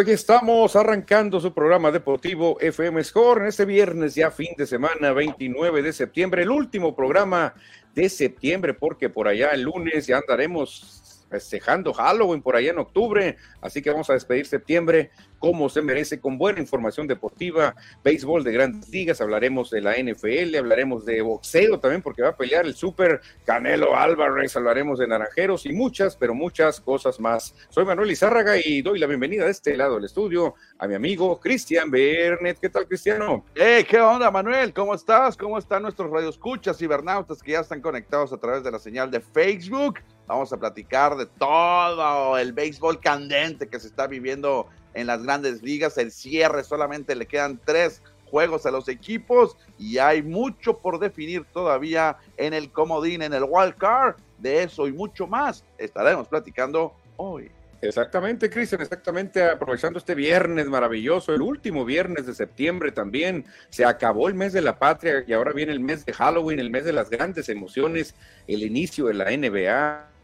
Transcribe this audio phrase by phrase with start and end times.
[0.00, 5.12] aquí estamos arrancando su programa deportivo FM Score en este viernes, ya fin de semana,
[5.12, 7.54] 29 de septiembre, el último programa
[7.94, 13.36] de septiembre, porque por allá el lunes ya andaremos festejando Halloween por allá en octubre,
[13.60, 18.52] así que vamos a despedir septiembre como se merece, con buena información deportiva, béisbol de
[18.52, 22.74] grandes ligas, hablaremos de la NFL, hablaremos de boxeo también, porque va a pelear el
[22.74, 27.54] Super Canelo Álvarez, hablaremos de naranjeros y muchas, pero muchas cosas más.
[27.68, 31.38] Soy Manuel Izárraga y doy la bienvenida de este lado del estudio a mi amigo
[31.38, 32.58] Cristian Bernet.
[32.58, 33.44] ¿Qué tal, Cristiano?
[33.54, 34.72] Hey, ¿qué onda, Manuel?
[34.72, 35.36] ¿Cómo estás?
[35.36, 39.20] ¿Cómo están nuestros radioescuchas, cibernautas que ya están conectados a través de la señal de
[39.20, 40.00] Facebook?
[40.26, 45.62] Vamos a platicar de todo el béisbol candente que se está viviendo en las grandes
[45.62, 45.98] ligas.
[45.98, 51.44] El cierre solamente le quedan tres juegos a los equipos y hay mucho por definir
[51.52, 54.16] todavía en el comodín, en el wild card.
[54.38, 57.50] De eso y mucho más estaremos platicando hoy.
[57.82, 64.28] Exactamente, Cristian, exactamente, aprovechando este viernes maravilloso, el último viernes de septiembre también, se acabó
[64.28, 66.92] el mes de la patria y ahora viene el mes de Halloween, el mes de
[66.92, 68.14] las grandes emociones,
[68.48, 70.15] el inicio de la NBA,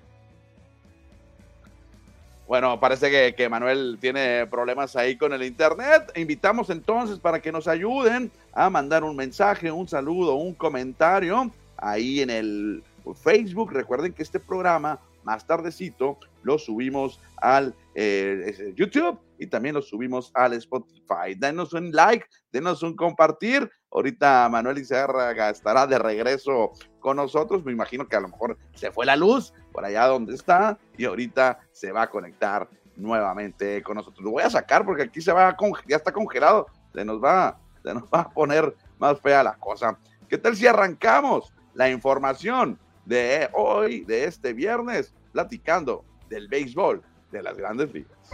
[2.53, 6.13] bueno, parece que, Manuel tiene problemas ahí con el internet.
[6.17, 12.21] Invitamos entonces para que nos ayuden a mandar un mensaje, un saludo, un comentario ahí
[12.21, 12.85] en el
[13.25, 13.73] Facebook.
[13.73, 20.31] Recuerden que este programa más tardecito lo subimos al eh, YouTube y también lo subimos
[20.35, 21.35] al Spotify.
[21.35, 23.71] Denos un like, denos un compartir.
[23.93, 27.65] Ahorita Manuel Izárraga estará de regreso con nosotros.
[27.65, 31.05] Me imagino que a lo mejor se fue la luz por allá donde está y
[31.05, 34.25] ahorita se va a conectar nuevamente con nosotros.
[34.25, 35.55] Lo voy a sacar porque aquí se va
[35.87, 36.67] ya está congelado.
[36.95, 39.99] Se nos va, nos va a poner más fea la cosa.
[40.29, 47.43] ¿Qué tal si arrancamos la información de hoy, de este viernes, platicando del béisbol de
[47.43, 48.31] las grandes ligas?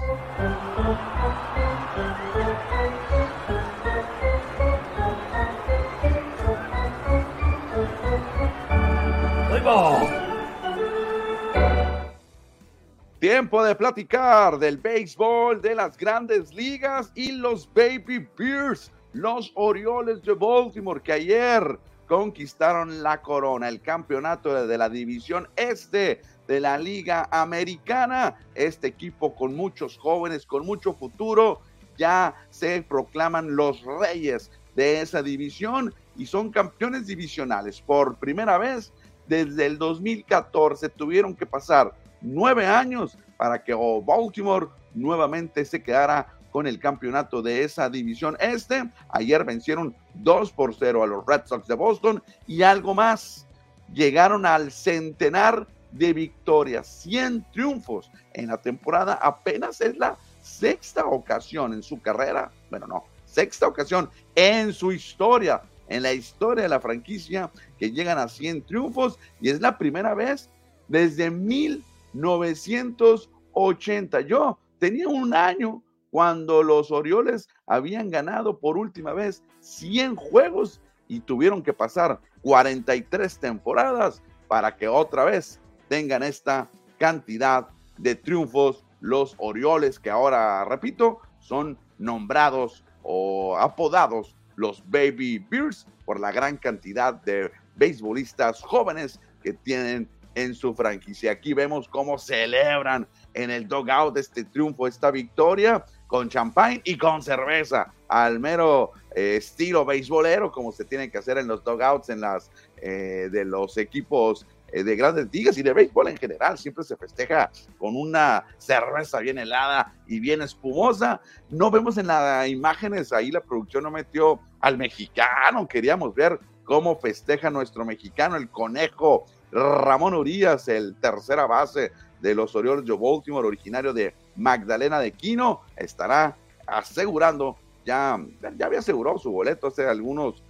[13.19, 20.23] Tiempo de platicar del béisbol de las grandes ligas y los Baby Bears, los Orioles
[20.23, 26.79] de Baltimore, que ayer conquistaron la corona, el campeonato de la división este de la
[26.79, 28.37] Liga Americana.
[28.55, 31.61] Este equipo con muchos jóvenes, con mucho futuro,
[31.99, 37.81] ya se proclaman los reyes de esa división y son campeones divisionales.
[37.81, 38.93] Por primera vez
[39.29, 46.67] desde el 2014 tuvieron que pasar nueve años para que Baltimore nuevamente se quedara con
[46.67, 48.91] el campeonato de esa división este.
[49.11, 53.47] Ayer vencieron 2 por 0 a los Red Sox de Boston y algo más.
[53.93, 59.15] Llegaron al centenar de victorias, 100 triunfos en la temporada.
[59.15, 65.63] Apenas es la sexta ocasión en su carrera, bueno, no, sexta ocasión en su historia,
[65.88, 70.14] en la historia de la franquicia, que llegan a 100 triunfos y es la primera
[70.14, 70.50] vez
[70.88, 74.20] desde 1980.
[74.23, 81.20] Yo tenía un año cuando los Orioles habían ganado por última vez 100 juegos y
[81.20, 87.69] tuvieron que pasar 43 temporadas para que otra vez tengan esta cantidad
[87.99, 96.19] de triunfos los Orioles que ahora, repito, son nombrados o apodados los Baby Bears por
[96.19, 101.32] la gran cantidad de beisbolistas jóvenes que tienen en su franquicia.
[101.32, 107.22] Aquí vemos cómo celebran en el dugout este triunfo, esta victoria con champagne y con
[107.22, 112.20] cerveza, al mero eh, estilo beisbolero, como se tiene que hacer en los dugouts en
[112.20, 116.59] las, eh, de los equipos de grandes ligas y de béisbol en general.
[116.59, 121.20] Siempre se festeja con una cerveza bien helada y bien espumosa.
[121.50, 125.67] No vemos en las imágenes, ahí la producción no metió al mexicano.
[125.67, 132.55] Queríamos ver cómo festeja nuestro mexicano, el conejo Ramón Urias, el tercera base de los
[132.55, 136.37] Orioles de Baltimore, originario de Magdalena de Quino, estará
[136.67, 137.56] asegurando,
[137.87, 138.20] ya,
[138.56, 140.43] ya había asegurado su boleto hace algunos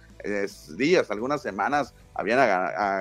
[0.75, 2.39] días, algunas semanas, habían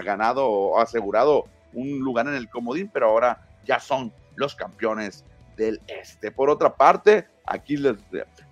[0.05, 5.25] ganado o asegurado un lugar en el comodín, pero ahora ya son los campeones
[5.56, 6.31] del este.
[6.31, 7.97] Por otra parte, aquí les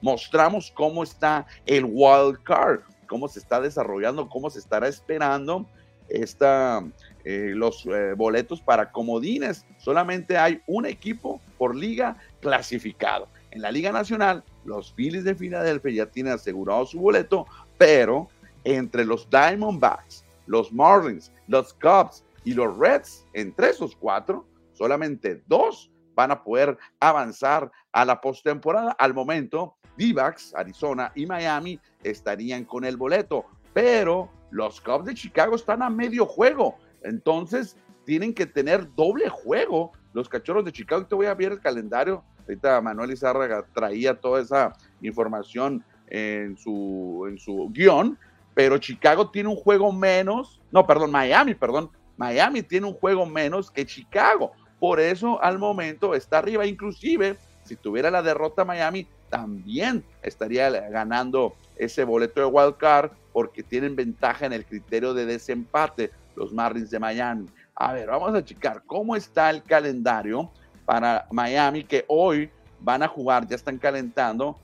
[0.02, 5.66] mostramos cómo está el wild card, cómo se está desarrollando, cómo se estará esperando
[6.08, 6.84] esta,
[7.24, 9.64] eh, los eh, boletos para comodines.
[9.78, 13.28] Solamente hay un equipo por liga clasificado.
[13.52, 17.46] En la Liga Nacional, los Phillies de Filadelfia ya tienen asegurado su boleto,
[17.78, 18.28] pero
[18.64, 25.90] entre los Diamondbacks, los Marlins, los Cubs y los Reds, entre esos cuatro, solamente dos
[26.14, 28.93] van a poder avanzar a la postemporada.
[28.93, 33.44] Al momento, Divax, Arizona y Miami estarían con el boleto,
[33.75, 36.76] pero los Cubs de Chicago están a medio juego.
[37.02, 41.06] Entonces, tienen que tener doble juego los cachorros de Chicago.
[41.06, 42.25] Te voy a ver el calendario.
[42.40, 44.72] Ahorita Manuel Izárraga traía toda esa
[45.02, 48.16] información en su, en su guion,
[48.56, 53.70] pero Chicago tiene un juego menos, no, perdón, Miami, perdón, Miami tiene un juego menos
[53.70, 54.52] que Chicago.
[54.80, 56.64] Por eso al momento está arriba.
[56.64, 63.62] Inclusive, si tuviera la derrota Miami, también estaría ganando ese boleto de wild card porque
[63.62, 67.50] tienen ventaja en el criterio de desempate los Marlins de Miami.
[67.74, 70.50] A ver, vamos a checar cómo está el calendario
[70.86, 72.50] para Miami que hoy
[72.80, 74.58] van a jugar, ya están calentando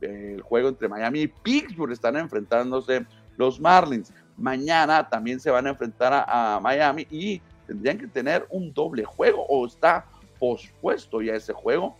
[0.00, 3.06] el juego entre Miami y Pittsburgh, están enfrentándose
[3.36, 4.12] los Marlins.
[4.36, 9.44] Mañana también se van a enfrentar a, Miami y tendrían que tener un doble juego
[9.48, 10.04] o está
[10.38, 11.96] pospuesto ya ese juego.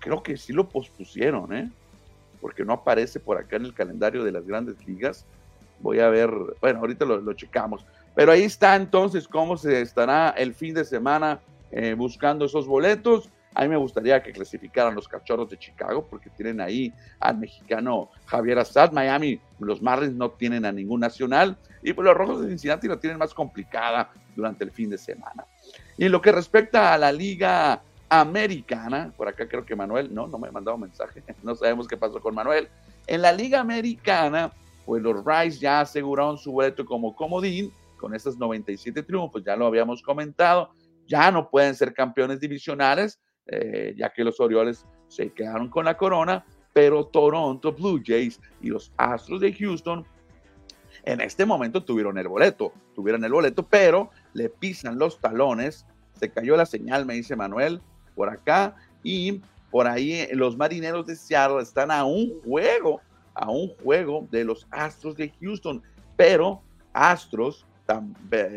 [0.00, 1.70] Creo que sí lo pospusieron, ¿eh?
[2.40, 5.24] porque no aparece por acá en el calendario de las grandes ligas.
[5.80, 6.30] Voy a ver,
[6.60, 7.84] bueno, ahorita lo, checamos.
[8.14, 11.40] Pero ahí está entonces cómo se estará el fin de semana
[11.70, 13.30] eh, buscando esos boletos.
[13.54, 18.10] A mí me gustaría que clasificaran los cachorros de Chicago porque tienen ahí al mexicano
[18.26, 18.92] Javier Assad.
[18.92, 22.98] Miami, los Marlins no tienen a ningún nacional y pues los Rojos de Cincinnati lo
[22.98, 25.44] tienen más complicada durante el fin de semana.
[25.98, 30.26] Y en lo que respecta a la Liga Americana, por acá creo que Manuel, no,
[30.26, 32.68] no me ha mandado mensaje, no sabemos qué pasó con Manuel.
[33.06, 34.52] En la Liga Americana,
[34.86, 39.66] pues los Rice ya aseguraron su boleto como comodín con estos 97 triunfos, ya lo
[39.66, 40.70] habíamos comentado,
[41.06, 45.96] ya no pueden ser campeones divisionales, eh, ya que los Orioles se quedaron con la
[45.96, 50.06] corona, pero Toronto Blue Jays y los Astros de Houston
[51.04, 55.84] en este momento tuvieron el boleto, tuvieron el boleto, pero le pisan los talones,
[56.18, 57.80] se cayó la señal, me dice Manuel,
[58.14, 63.00] por acá, y por ahí eh, los marineros de Seattle están a un juego,
[63.34, 65.82] a un juego de los Astros de Houston,
[66.16, 67.66] pero Astros,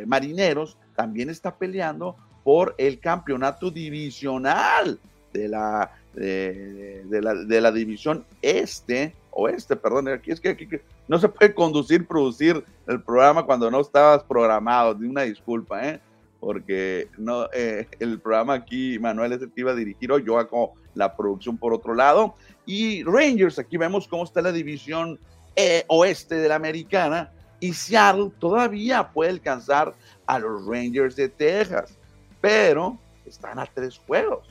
[0.06, 2.16] marineros, también está peleando
[2.46, 5.00] por el campeonato divisional
[5.34, 11.28] de la, de, la, de la división este, oeste, perdón, aquí es que, no se
[11.28, 16.00] puede conducir, producir el programa cuando no estabas programado, de una disculpa, ¿eh?
[16.40, 20.76] porque no, eh, el programa aquí, Manuel, ese te iba a dirigir hoy, yo hago
[20.94, 22.36] la producción por otro lado,
[22.68, 25.20] y Rangers, aquí vemos cómo está la división
[25.56, 29.96] eh, oeste de la americana, y Seattle todavía puede alcanzar
[30.28, 31.98] a los Rangers de Texas
[32.46, 34.48] pero están a tres juegos.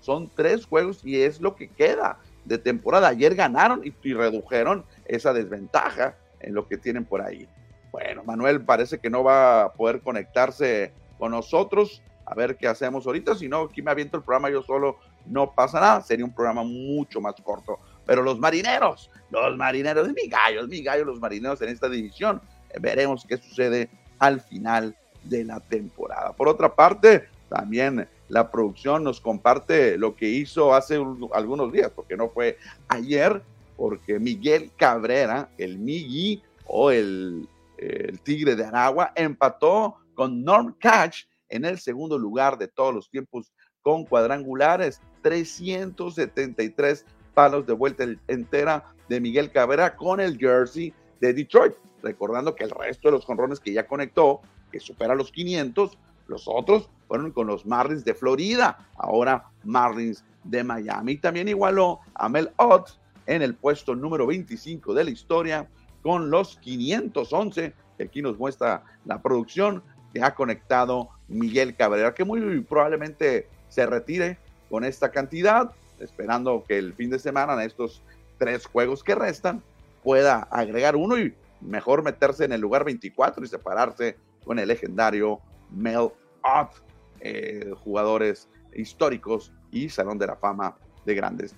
[0.00, 3.08] Son tres juegos y es lo que queda de temporada.
[3.08, 7.48] Ayer ganaron y, redujeron esa desventaja en lo que tienen por ahí.
[7.90, 12.02] Bueno, Manuel parece que no va a poder conectarse con nosotros.
[12.26, 13.34] A ver qué hacemos ahorita.
[13.34, 14.98] Si no, aquí me aviento el programa yo solo.
[15.24, 16.02] No pasa nada.
[16.02, 17.78] Sería un programa mucho más corto.
[18.04, 22.42] Pero los marineros, los marineros, mi gallo, mi gallo, los marineros en esta división.
[22.78, 23.88] veremos qué sucede
[24.18, 26.32] al final de la temporada.
[26.32, 31.00] Por otra parte, también la producción nos comparte lo que hizo hace
[31.32, 33.42] algunos días, porque no fue ayer,
[33.76, 41.24] porque Miguel Cabrera, el Migi o el, el Tigre de Aragua, empató con Norm Catch
[41.48, 43.52] en el segundo lugar de todos los tiempos
[43.82, 51.74] con cuadrangulares, 373 palos de vuelta entera de Miguel Cabrera con el jersey de Detroit.
[52.02, 54.40] Recordando que el resto de los jonrones que ya conectó,
[54.70, 55.96] que supera los 500,
[56.28, 61.16] los otros fueron con los Marlins de Florida, ahora Marlins de Miami.
[61.16, 62.90] También igualó a Mel Ott
[63.26, 65.68] en el puesto número 25 de la historia
[66.02, 69.82] con los 511, que aquí nos muestra la producción
[70.12, 74.38] que ha conectado Miguel Cabrera, que muy probablemente se retire
[74.70, 78.02] con esta cantidad, esperando que el fin de semana en estos
[78.38, 79.62] tres juegos que restan
[80.02, 85.40] pueda agregar uno y mejor meterse en el lugar 24 y separarse con el legendario
[85.70, 86.10] Mel
[86.42, 86.72] Ott,
[87.20, 91.54] eh, jugadores históricos y Salón de la Fama de grandes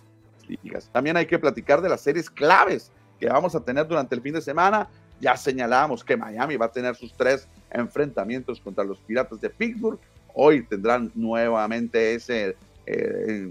[0.63, 0.91] ligas.
[0.93, 4.35] También hay que platicar de las series claves que vamos a tener durante el fin
[4.35, 4.89] de semana.
[5.21, 9.99] Ya señalamos que Miami va a tener sus tres enfrentamientos contra los Piratas de Pittsburgh.
[10.35, 13.49] Hoy tendrán nuevamente ese eh,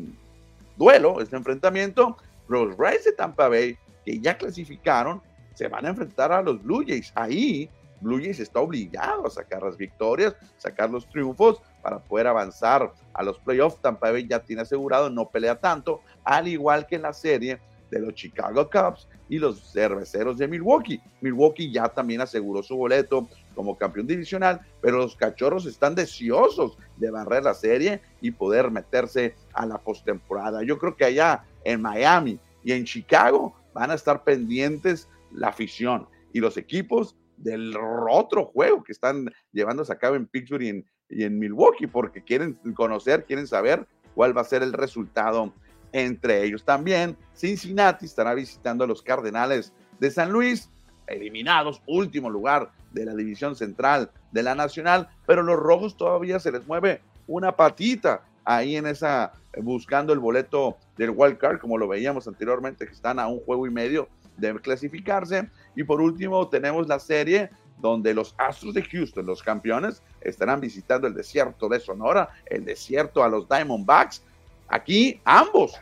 [0.76, 2.18] duelo, ese enfrentamiento.
[2.48, 5.22] Los Rays de Tampa Bay, que ya clasificaron,
[5.54, 7.12] se van a enfrentar a los Blue Jays.
[7.16, 7.70] Ahí
[8.02, 13.24] Blue Jays está obligado a sacar las victorias, sacar los triunfos para poder avanzar a
[13.24, 13.82] los playoffs.
[13.82, 18.00] Tampa Bay ya tiene asegurado, no pelea tanto, al igual que en la serie de
[18.00, 21.02] los Chicago Cubs y los cerveceros de Milwaukee.
[21.22, 27.12] Milwaukee ya también aseguró su boleto como campeón divisional, pero los cachorros están deseosos de
[27.12, 30.64] barrer la serie y poder meterse a la postemporada.
[30.64, 36.08] Yo creo que allá en Miami y en Chicago van a estar pendientes la afición
[36.34, 37.76] y los equipos del
[38.10, 43.26] otro juego que están llevándose a cabo en Pittsburgh y en, Milwaukee, porque quieren conocer,
[43.26, 45.54] quieren saber cuál va a ser el resultado
[45.92, 46.64] entre ellos.
[46.64, 50.70] También Cincinnati estará visitando a los Cardenales de San Luis,
[51.08, 56.52] eliminados, último lugar de la división central de la Nacional, pero los rojos todavía se
[56.52, 61.88] les mueve una patita ahí en esa, buscando el boleto del wild card, como lo
[61.88, 65.50] veíamos anteriormente, que están a un juego y medio de clasificarse.
[65.76, 67.50] Y por último, tenemos la serie
[67.80, 73.24] donde los Astros de Houston, los campeones, estarán visitando el desierto de Sonora, el desierto
[73.24, 74.24] a los Diamondbacks.
[74.68, 75.74] Aquí ambos,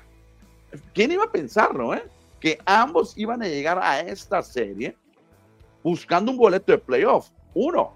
[0.94, 2.04] ¿quién iba a pensarlo, eh?
[2.40, 4.96] Que ambos iban a llegar a esta serie
[5.84, 7.30] buscando un boleto de playoff.
[7.54, 7.94] Uno,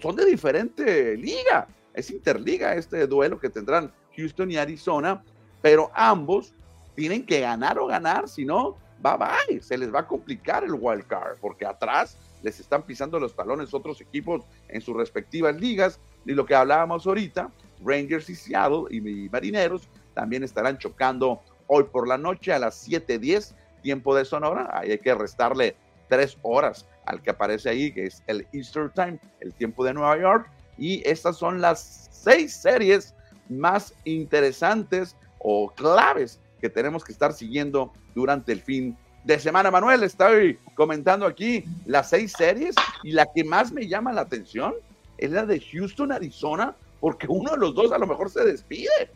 [0.00, 5.22] son de diferente liga, es interliga este duelo que tendrán Houston y Arizona,
[5.60, 6.54] pero ambos
[6.94, 10.74] tienen que ganar o ganar, si no, bye bye, se les va a complicar el
[10.74, 15.98] wild card, porque atrás les están pisando los talones otros equipos en sus respectivas ligas.
[16.24, 17.50] Y lo que hablábamos ahorita,
[17.84, 23.54] Rangers y Seattle y Marineros también estarán chocando hoy por la noche a las 7:10,
[23.82, 24.70] tiempo de Sonora.
[24.72, 25.74] Hay que restarle
[26.08, 30.18] tres horas al que aparece ahí, que es el Easter Time, el tiempo de Nueva
[30.18, 30.50] York.
[30.78, 33.14] Y estas son las seis series
[33.48, 39.70] más interesantes o claves que tenemos que estar siguiendo durante el fin de semana.
[39.70, 44.72] Manuel, estoy comentando aquí las seis series y la que más me llama la atención
[45.18, 49.10] es la de Houston, Arizona, porque uno de los dos a lo mejor se despide.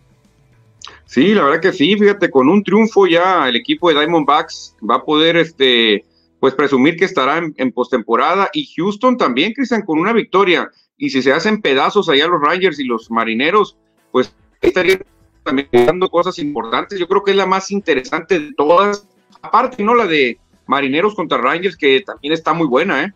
[1.05, 4.97] Sí, la verdad que sí, fíjate, con un triunfo ya el equipo de Diamondbacks va
[4.97, 6.05] a poder, este,
[6.41, 10.69] pues presumir que estará en, postemporada y Houston también, Cristian, con una victoria.
[10.97, 13.77] Y si se hacen pedazos allá los Rangers y los Marineros,
[14.11, 15.01] pues estarían
[15.47, 16.99] también dando cosas importantes.
[16.99, 19.07] Yo creo que es la más interesante de todas
[19.41, 19.95] aparte, ¿no?
[19.95, 23.13] La de Marineros contra Rangers, que también está muy buena, ¿eh?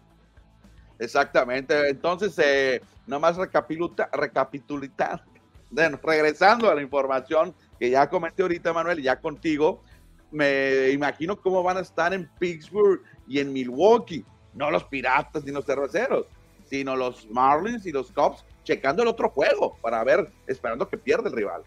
[1.00, 1.88] Exactamente.
[1.88, 5.24] Entonces, eh, nomás recapitulita, recapitulita,
[6.02, 9.82] regresando a la información que ya comenté ahorita, Manuel, ya contigo,
[10.30, 15.50] me imagino cómo van a estar en Pittsburgh y en Milwaukee, no los piratas ni
[15.50, 16.26] los cerveceros,
[16.66, 21.28] sino los Marlins y los Cubs checando el otro juego para ver, esperando que pierda
[21.28, 21.62] el rival.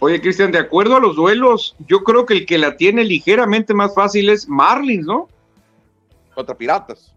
[0.00, 3.72] Oye, Cristian, de acuerdo a los duelos, yo creo que el que la tiene ligeramente
[3.72, 5.28] más fácil es Marlins, ¿no?
[6.34, 7.14] Contra Piratas.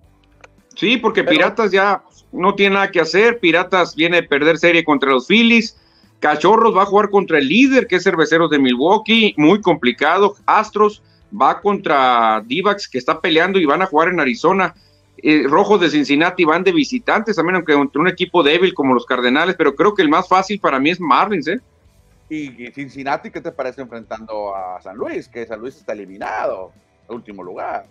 [0.75, 3.39] Sí, porque Piratas ya no tiene nada que hacer.
[3.39, 5.77] Piratas viene a perder serie contra los Phillies.
[6.19, 10.35] Cachorros va a jugar contra el líder, que es Cerveceros de Milwaukee, muy complicado.
[10.45, 14.73] Astros va contra Divax, que está peleando y van a jugar en Arizona.
[15.21, 19.05] Eh, Rojos de Cincinnati van de visitantes, también aunque contra un equipo débil como los
[19.05, 21.59] Cardenales, pero creo que el más fácil para mí es Marlins, ¿eh?
[22.29, 25.27] Y Cincinnati, ¿qué te parece enfrentando a San Luis?
[25.27, 26.71] Que San Luis está eliminado,
[27.07, 27.85] último lugar.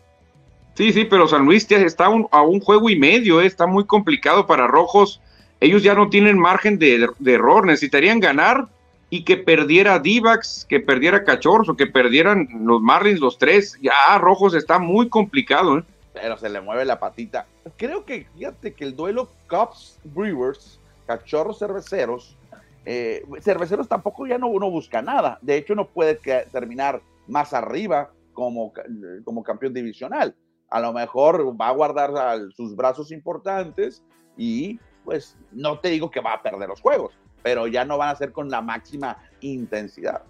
[0.75, 3.47] Sí, sí, pero San Luis ya está a un juego y medio, ¿eh?
[3.47, 5.21] está muy complicado para Rojos.
[5.61, 8.69] Ellos ya no tienen margen de, error, necesitarían ganar
[9.11, 13.77] y que perdiera Divax, que perdiera Cachorros o que perdieran los Marlins los tres.
[13.83, 15.79] Ya Rojos está muy complicado.
[15.79, 15.85] ¿eh?
[16.13, 17.47] Pero se le mueve la patita.
[17.77, 20.79] Creo que, fíjate que el duelo Cubs Brewers,
[21.09, 22.38] Cachorros Cerveceros,
[22.85, 25.39] eh, cerveceros tampoco ya no uno busca nada.
[25.43, 26.15] De hecho, no puede
[26.51, 28.73] terminar más arriba como,
[29.25, 30.35] como campeón divisional.
[30.71, 32.11] A lo mejor va a guardar
[32.55, 34.03] sus brazos importantes
[34.37, 38.11] y pues no te digo que va a perder los juegos, pero ya no van
[38.11, 40.23] a ser con la máxima intensidad.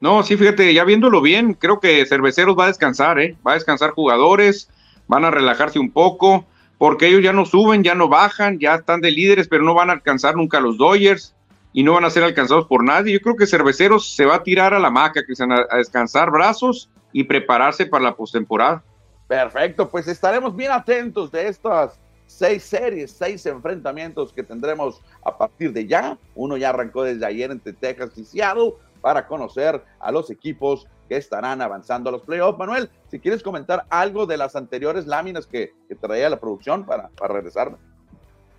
[0.00, 3.36] No, sí, fíjate, ya viéndolo bien, creo que Cerveceros va a descansar, ¿eh?
[3.46, 4.68] Va a descansar jugadores,
[5.06, 6.46] van a relajarse un poco,
[6.78, 9.90] porque ellos ya no suben, ya no bajan, ya están de líderes, pero no van
[9.90, 11.36] a alcanzar nunca los Dodgers
[11.72, 13.12] y no van a ser alcanzados por nadie.
[13.12, 16.30] Yo creo que Cerveceros se va a tirar a la maca, Cristian, a, a descansar
[16.30, 18.82] brazos y prepararse para la postemporada.
[19.28, 25.72] Perfecto, pues estaremos bien atentos de estas seis series, seis enfrentamientos que tendremos a partir
[25.72, 26.18] de ya.
[26.34, 31.16] Uno ya arrancó desde ayer entre Texas y Seattle para conocer a los equipos que
[31.16, 32.58] estarán avanzando a los playoffs.
[32.58, 37.34] Manuel, si quieres comentar algo de las anteriores láminas que, traía la producción para, para
[37.34, 37.76] regresarme.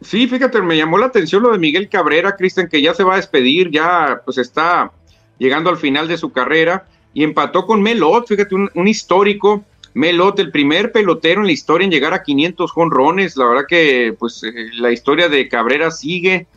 [0.04, 3.14] Sí, fíjate, me llamó la atención lo de Miguel Cabrera, Cristian, que ya se va
[3.14, 4.92] a despedir, ya pues está
[5.38, 9.64] llegando al final de su carrera y empató con Melot, fíjate, un, histórico.
[9.94, 13.38] Melot, el primer pelotero en la historia en llegar a 500 jonrones.
[13.38, 16.48] La verdad que pues eh, la historia de Cabrera sigue.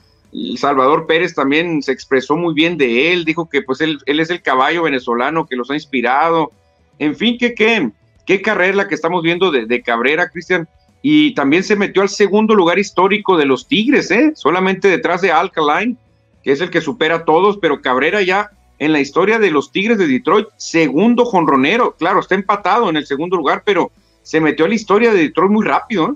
[0.57, 4.29] Salvador Pérez también se expresó muy bien de él, dijo que pues él, él es
[4.31, 6.51] el caballo venezolano que los ha inspirado.
[6.99, 7.91] En fin, que qué,
[8.27, 10.67] qué carrera la que estamos viendo de Cabrera, Cristian.
[11.09, 14.33] Y también se metió al segundo lugar histórico de los Tigres, ¿eh?
[14.35, 15.97] solamente detrás de Alkaline,
[16.43, 19.71] que es el que supera a todos, pero Cabrera ya en la historia de los
[19.71, 21.93] Tigres de Detroit, segundo jonronero.
[21.93, 25.53] Claro, está empatado en el segundo lugar, pero se metió a la historia de Detroit
[25.53, 26.09] muy rápido.
[26.09, 26.15] ¿eh?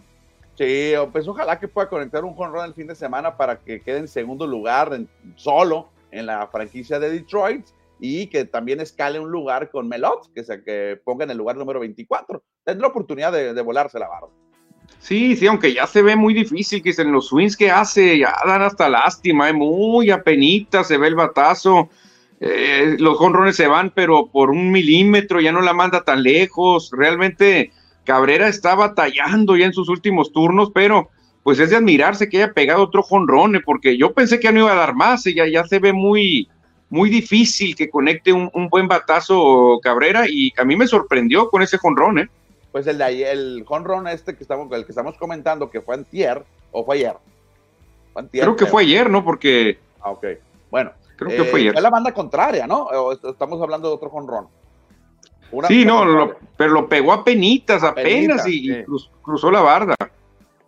[0.59, 3.99] Sí, pues ojalá que pueda conectar un jonrón el fin de semana para que quede
[3.99, 4.99] en segundo lugar
[5.37, 7.65] solo en la franquicia de Detroit
[8.01, 11.57] y que también escale un lugar con Melot, que, se, que ponga en el lugar
[11.57, 12.43] número 24.
[12.65, 14.27] Tendrá oportunidad de, de volarse la barra.
[14.99, 18.35] Sí, sí, aunque ya se ve muy difícil, que en los swings que hace, ya
[18.47, 19.53] dan hasta lástima, ¿eh?
[19.53, 21.89] muy apenita se ve el batazo.
[22.39, 26.91] Eh, los jonrones se van, pero por un milímetro, ya no la manda tan lejos.
[26.93, 27.73] Realmente
[28.05, 31.09] Cabrera está batallando ya en sus últimos turnos, pero
[31.43, 33.61] pues es de admirarse que haya pegado otro jonrón, ¿eh?
[33.65, 35.93] porque yo pensé que ya no iba a dar más, y ya, ya se ve
[35.93, 36.49] muy,
[36.91, 41.63] muy difícil que conecte un, un, buen batazo Cabrera, y a mí me sorprendió con
[41.63, 42.29] ese jonrón, ¿eh?
[42.73, 45.95] Pues el de ayer, el jonrón este que estamos, el que estamos comentando, que fue
[45.97, 47.17] antier, o fue ayer.
[48.13, 49.25] Fue antier, creo que fue ayer, ¿no?
[49.25, 49.79] Porque...
[50.01, 50.27] Ah, ok.
[50.71, 50.93] Bueno.
[51.17, 51.73] Creo que fue ayer.
[51.73, 52.85] Fue la banda contraria, ¿no?
[52.85, 54.49] O estamos hablando de otro jonrón.
[55.69, 58.73] sí, no, lo, pero lo pegó a penitas, apenas, y, sí.
[58.73, 59.95] y cruz, cruzó la barda.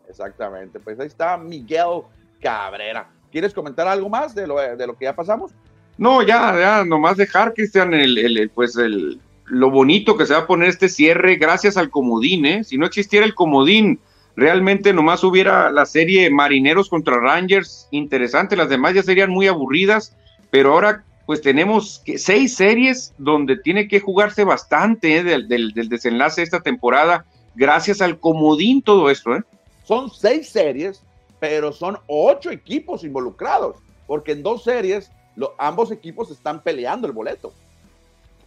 [0.08, 2.02] Exactamente, pues ahí está Miguel
[2.40, 3.08] Cabrera.
[3.30, 5.52] ¿Quieres comentar algo más de lo, de lo que ya pasamos?
[5.96, 10.40] No, ya, ya, nomás dejar, Cristian, el, el, pues el, lo bonito que se va
[10.40, 12.64] a poner este cierre gracias al comodín, ¿eh?
[12.64, 14.00] Si no existiera el comodín,
[14.36, 20.16] realmente nomás hubiera la serie Marineros contra Rangers, interesante, las demás ya serían muy aburridas,
[20.50, 25.22] pero ahora pues tenemos seis series donde tiene que jugarse bastante ¿eh?
[25.22, 27.24] del, del, desenlace de esta temporada,
[27.54, 29.42] gracias al comodín todo esto, ¿eh?
[29.84, 31.02] Son seis series,
[31.40, 33.76] pero son ocho equipos involucrados,
[34.06, 35.10] porque en dos series
[35.58, 37.52] ambos equipos están peleando el boleto.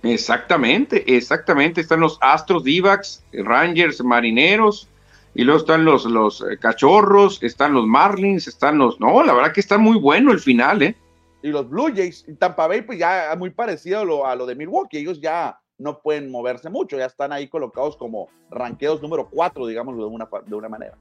[0.06, 1.82] Exactamente, exactamente.
[1.82, 4.88] Están los Astros, Divacs, Rangers, Marineros,
[5.34, 9.00] y luego están los, los eh, Cachorros, están los Marlins, están los...
[9.00, 10.96] No, la verdad que está muy bueno el final, ¿eh?
[11.42, 14.46] Y los Blue Jays, y Tampa Bay, pues ya muy parecido a lo, a lo
[14.46, 14.98] de Milwaukee.
[14.98, 19.98] Ellos ya no pueden moverse mucho, ya están ahí colocados como ranqueos número cuatro, digamos,
[19.98, 20.96] de una, de una manera.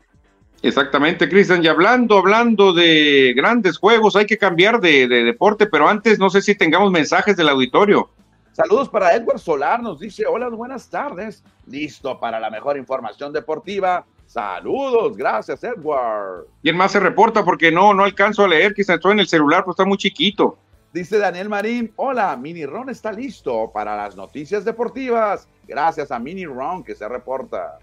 [0.62, 1.62] Exactamente, Cristian.
[1.62, 6.30] Y hablando, hablando de grandes juegos, hay que cambiar de, de, deporte, pero antes no
[6.30, 8.10] sé si tengamos mensajes del auditorio.
[8.54, 14.06] Saludos para Edward Solar, nos dice, hola, buenas tardes, listo para la mejor información deportiva.
[14.26, 16.46] Saludos, gracias Edward.
[16.62, 17.44] ¿Quién más se reporta?
[17.44, 20.56] Porque no, no alcanzo a leer, quizás estoy en el celular, pues está muy chiquito.
[20.92, 25.48] Dice Daniel Marín, hola, Mini Ron está listo para las noticias deportivas.
[25.66, 27.80] Gracias a Mini Ron que se reporta.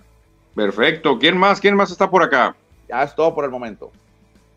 [0.55, 1.59] Perfecto, ¿quién más?
[1.59, 2.55] ¿Quién más está por acá?
[2.87, 3.91] Ya es todo por el momento.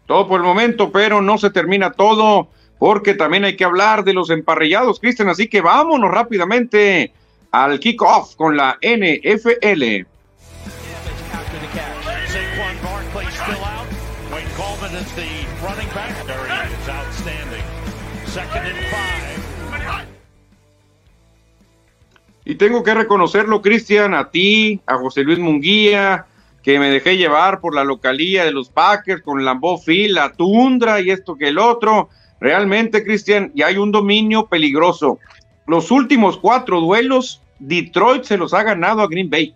[0.06, 2.46] Todo por el momento, pero no se termina todo
[2.84, 7.14] porque también hay que hablar de los emparrillados, Cristian, así que vámonos rápidamente
[7.50, 10.04] al kickoff con la NFL.
[22.44, 26.26] Y tengo que reconocerlo, Cristian, a ti, a José Luis Munguía,
[26.62, 31.00] que me dejé llevar por la localía de los Packers con Lambeau Field, la tundra
[31.00, 32.10] y esto que el otro.
[32.44, 35.18] Realmente, Cristian, ya hay un dominio peligroso.
[35.66, 39.54] Los últimos cuatro duelos, Detroit se los ha ganado a Green Bay.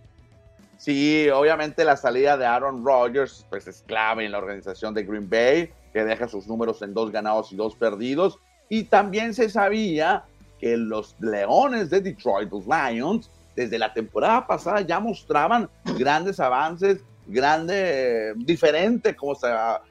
[0.79, 5.29] Sí, obviamente la salida de Aaron Rodgers pues es clave en la organización de Green
[5.29, 8.39] Bay, que deja sus números en dos ganados y dos perdidos.
[8.71, 10.25] Y también se sabía
[10.59, 17.05] que los Leones de Detroit, los Lions, desde la temporada pasada ya mostraban grandes avances,
[17.27, 19.37] grande, diferente, como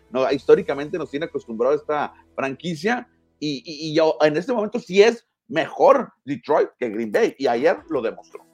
[0.10, 3.10] no, históricamente nos tiene acostumbrado esta franquicia.
[3.40, 7.78] Y, y, y en este momento sí es mejor Detroit que Green Bay, y ayer
[7.90, 8.46] lo demostró.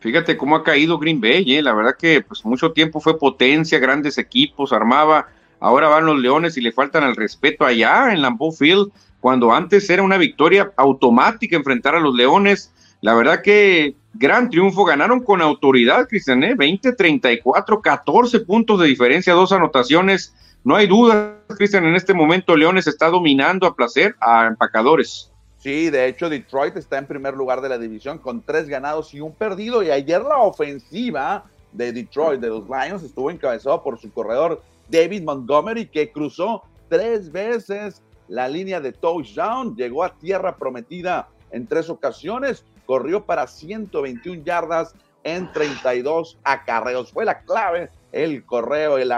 [0.00, 1.62] Fíjate cómo ha caído Green Bay, ¿eh?
[1.62, 5.28] la verdad que pues mucho tiempo fue potencia, grandes equipos, armaba,
[5.58, 9.90] ahora van los Leones y le faltan al respeto allá en Lambeau Field, cuando antes
[9.90, 15.42] era una victoria automática enfrentar a los Leones, la verdad que gran triunfo, ganaron con
[15.42, 16.56] autoridad, Cristian, ¿eh?
[16.56, 20.34] 20-34, 14 puntos de diferencia, dos anotaciones,
[20.68, 25.32] no hay duda, Cristian, en este momento Leones está dominando a placer a empacadores.
[25.56, 29.22] Sí, de hecho Detroit está en primer lugar de la división con tres ganados y
[29.22, 29.82] un perdido.
[29.82, 35.22] Y ayer la ofensiva de Detroit, de los Lions, estuvo encabezado por su corredor David
[35.22, 41.88] Montgomery, que cruzó tres veces la línea de touchdown, llegó a tierra prometida en tres
[41.88, 47.10] ocasiones, corrió para 121 yardas en 32 acarreos.
[47.10, 49.12] Fue la clave el correo, el,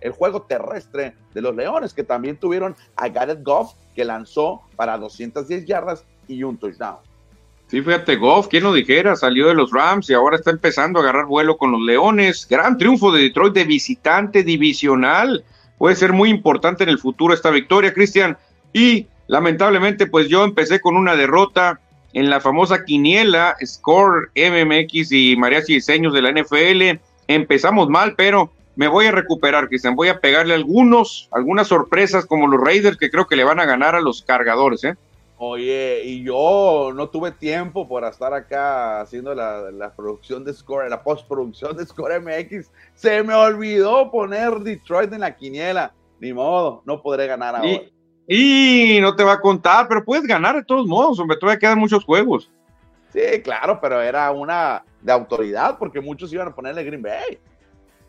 [0.00, 4.98] el juego terrestre de los Leones, que también tuvieron a Gareth Goff, que lanzó para
[4.98, 6.98] 210 yardas y un touchdown.
[7.68, 11.02] Sí, fíjate, Goff, quién lo dijera, salió de los Rams y ahora está empezando a
[11.02, 12.46] agarrar vuelo con los Leones.
[12.48, 15.44] Gran triunfo de Detroit de visitante divisional.
[15.76, 18.38] Puede ser muy importante en el futuro esta victoria, Cristian.
[18.72, 21.80] Y lamentablemente, pues yo empecé con una derrota
[22.12, 27.00] en la famosa quiniela Score MMX y Mariachi Diseños de la NFL.
[27.28, 29.96] Empezamos mal, pero me voy a recuperar, Cristian.
[29.96, 33.64] Voy a pegarle algunos, algunas sorpresas como los Raiders que creo que le van a
[33.64, 34.94] ganar a los cargadores, ¿eh?
[35.38, 41.02] Oye, y yo no tuve tiempo por estar acá haciendo la, producción de Score, la
[41.02, 42.70] postproducción de Score MX.
[42.94, 45.92] Se me olvidó poner Detroit en la quiniela.
[46.20, 47.82] Ni modo, no podré ganar ahora.
[48.26, 51.36] Y, no te va a contar, pero puedes ganar de todos modos, hombre.
[51.36, 52.50] Todavía quedan muchos juegos.
[53.16, 57.38] Sí, claro, pero era una de autoridad porque muchos iban a ponerle Green Bay.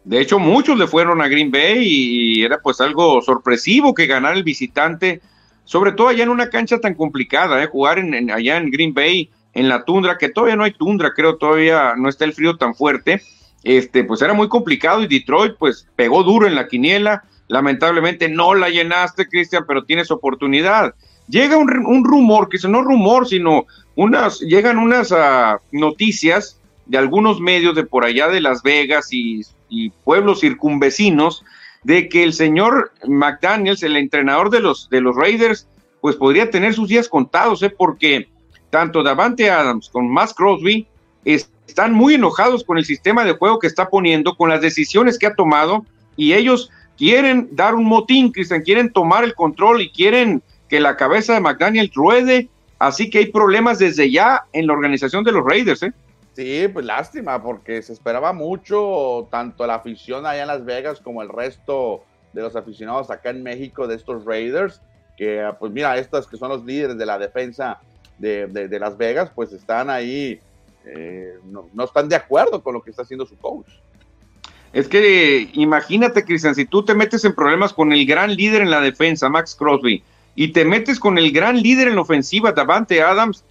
[0.03, 4.35] De hecho, muchos le fueron a Green Bay y era pues algo sorpresivo que ganara
[4.35, 5.21] el visitante
[5.67, 7.67] sobre todo allá en una cancha tan complicada, ¿eh?
[7.67, 11.35] jugar en, allá en Green Bay, en la tundra, que todavía no hay tundra, creo,
[11.35, 13.21] todavía no está el frío tan fuerte,
[13.63, 18.55] este, pues era muy complicado y Detroit pues pegó duro en la quiniela, lamentablemente no
[18.55, 20.95] la llenaste, Cristian, pero tienes oportunidad.
[21.27, 27.75] Llega un, rumor, que no rumor, sino unas, llegan unas uh, noticias de algunos medios
[27.75, 31.43] de por allá de Las Vegas y, y pueblos circunvecinos,
[31.83, 35.67] de que el señor McDaniels, el entrenador de los, de los Raiders,
[36.01, 37.69] pues podría tener sus días contados, ¿eh?
[37.69, 38.27] porque
[38.69, 40.87] tanto Davante Adams con Max Crosby
[41.25, 45.27] están muy enojados con el sistema de juego que está poniendo, con las decisiones que
[45.27, 45.85] ha tomado,
[46.15, 50.97] y ellos quieren dar un motín, Cristian, quieren tomar el control y quieren que la
[50.97, 52.49] cabeza de McDaniel ruede,
[52.79, 55.93] así que hay problemas desde ya en la organización de los Raiders, ¿eh?
[56.33, 61.23] Sí, pues lástima, porque se esperaba mucho, tanto la afición allá en Las Vegas como
[61.23, 62.03] el resto
[62.33, 64.79] de los aficionados acá en México de estos Raiders,
[65.17, 67.79] que pues mira, estas que son los líderes de la defensa
[68.19, 70.39] de, Las Vegas, pues están ahí,
[70.85, 73.69] eh, no, no, están de acuerdo con lo que está haciendo su coach.
[74.73, 78.69] Es que imagínate, Cristian, si tú te metes en problemas con el gran líder en
[78.69, 80.03] la defensa, Max Crosby,
[80.37, 83.43] y te metes con el gran líder en la ofensiva, Davante Adams,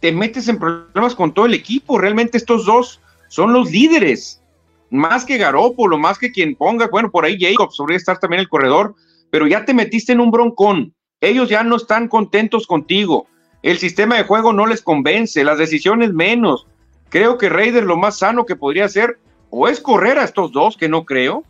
[0.00, 1.98] te metes en problemas con todo el equipo.
[1.98, 2.98] Realmente estos dos
[3.28, 4.42] son los líderes,
[4.88, 8.48] más que Garópolo, más que quien ponga, bueno, por ahí Jacobs podría estar también el
[8.48, 8.94] corredor,
[9.30, 10.94] pero ya te metiste en un broncón.
[11.20, 13.26] Ellos ya no están contentos contigo.
[13.62, 16.66] El sistema de juego no les convence, las decisiones menos.
[17.10, 19.18] Creo que Raiders lo más sano que podría hacer
[19.50, 21.44] o es correr a estos dos, que no creo,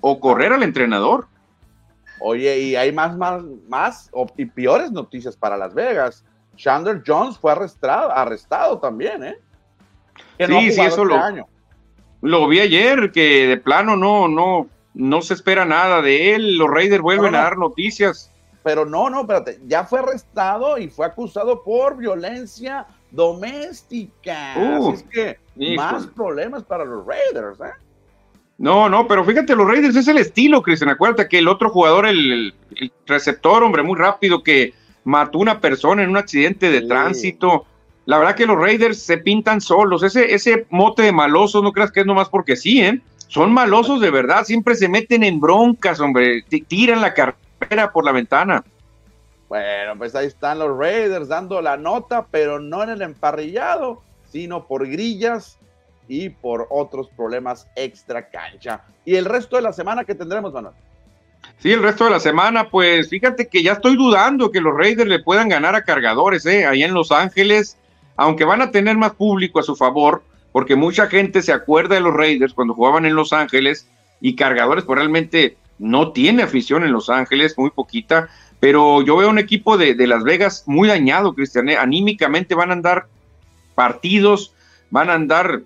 [0.00, 1.26] o correr al entrenador.
[2.20, 6.24] Oye, y hay más, más, más y peores noticias para Las Vegas.
[6.56, 9.38] Chandler Jones fue arrestado, arrestado también, ¿eh?
[10.38, 11.44] sí, sí, eso este
[12.22, 16.58] lo, vi ayer, que de plano no, no, no se espera nada de él.
[16.58, 18.30] Los Raiders vuelven a dar noticias.
[18.62, 24.52] Pero no, no, espérate, ya fue arrestado y fue acusado por violencia doméstica.
[24.52, 25.38] Así es que
[25.76, 27.72] más problemas para los Raiders, ¿eh?
[28.60, 30.90] No, no, pero fíjate, los Raiders es el estilo, Cristian.
[30.90, 36.02] Acuérdate que el otro jugador, el, el receptor, hombre, muy rápido, que mató una persona
[36.02, 37.64] en un accidente de tránsito.
[38.04, 40.02] La verdad que los Raiders se pintan solos.
[40.02, 43.00] Ese, ese mote de malosos, no creas que es nomás porque sí, ¿eh?
[43.28, 48.12] Son malosos de verdad, siempre se meten en broncas, hombre, tiran la carrera por la
[48.12, 48.62] ventana.
[49.48, 54.66] Bueno, pues ahí están los Raiders dando la nota, pero no en el emparrillado, sino
[54.66, 55.59] por grillas
[56.10, 58.82] y por otros problemas extra cancha.
[59.04, 60.74] ¿Y el resto de la semana que tendremos, Manuel?
[61.58, 65.08] Sí, el resto de la semana, pues fíjate que ya estoy dudando que los Raiders
[65.08, 66.66] le puedan ganar a cargadores, ¿eh?
[66.66, 67.78] Allá en Los Ángeles,
[68.16, 72.00] aunque van a tener más público a su favor, porque mucha gente se acuerda de
[72.00, 73.88] los Raiders cuando jugaban en Los Ángeles
[74.20, 79.30] y cargadores, pues realmente no tiene afición en Los Ángeles, muy poquita, pero yo veo
[79.30, 81.76] un equipo de, de Las Vegas muy dañado, Cristian, ¿eh?
[81.76, 83.06] anímicamente van a andar
[83.76, 84.52] partidos,
[84.90, 85.62] van a andar,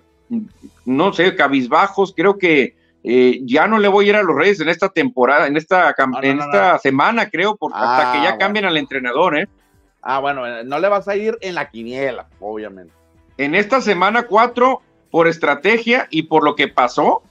[0.85, 4.59] no sé, cabizbajos, creo que eh, ya no le voy a ir a los Reyes
[4.59, 8.65] en esta temporada, en esta, en esta semana, creo, porque hasta que ya ah, cambien
[8.65, 9.47] al entrenador, ¿eh?
[10.01, 12.93] Ah, bueno, eh, no le vas a ir en la quiniela, obviamente.
[13.37, 17.21] En esta semana cuatro, por estrategia y por lo que pasó,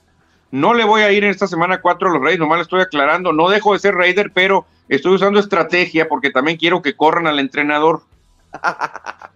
[0.51, 2.81] no le voy a ir en esta semana cuatro a los Reyes, nomás le estoy
[2.81, 7.27] aclarando, no dejo de ser Raider, pero estoy usando estrategia porque también quiero que corran
[7.27, 8.03] al entrenador.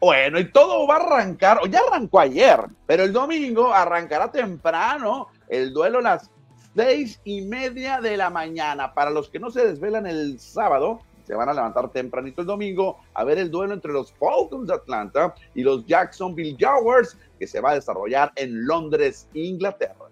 [0.00, 5.28] bueno, y todo va a arrancar, o ya arrancó ayer, pero el domingo arrancará temprano
[5.48, 6.30] el duelo a las
[6.76, 8.94] seis y media de la mañana.
[8.94, 12.98] Para los que no se desvelan el sábado, se van a levantar tempranito el domingo
[13.14, 17.60] a ver el duelo entre los Falcons de Atlanta y los Jacksonville Jaguars, que se
[17.60, 20.06] va a desarrollar en Londres, Inglaterra.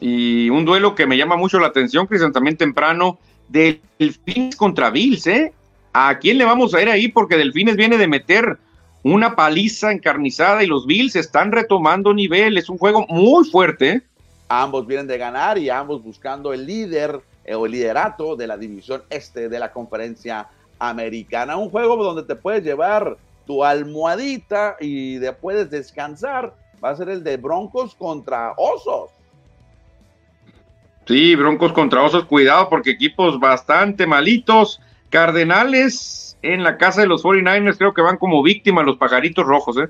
[0.00, 5.26] Y un duelo que me llama mucho la atención, Cristian, también temprano, Delfines contra Bills,
[5.26, 5.52] ¿eh?
[5.92, 7.08] ¿A quién le vamos a ir ahí?
[7.08, 8.58] Porque Delfines viene de meter
[9.04, 12.56] una paliza encarnizada y los Bills están retomando nivel.
[12.56, 14.02] Es un juego muy fuerte.
[14.48, 18.56] Ambos vienen de ganar y ambos buscando el líder eh, o el liderato de la
[18.56, 21.56] división este de la conferencia americana.
[21.56, 26.54] Un juego donde te puedes llevar tu almohadita y de puedes descansar.
[26.82, 29.10] Va a ser el de Broncos contra Osos.
[31.06, 34.80] Sí, Broncos contra Osos, cuidado porque equipos bastante malitos.
[35.10, 39.78] Cardenales en la casa de los 49ers creo que van como víctimas los pajaritos rojos,
[39.78, 39.88] ¿eh?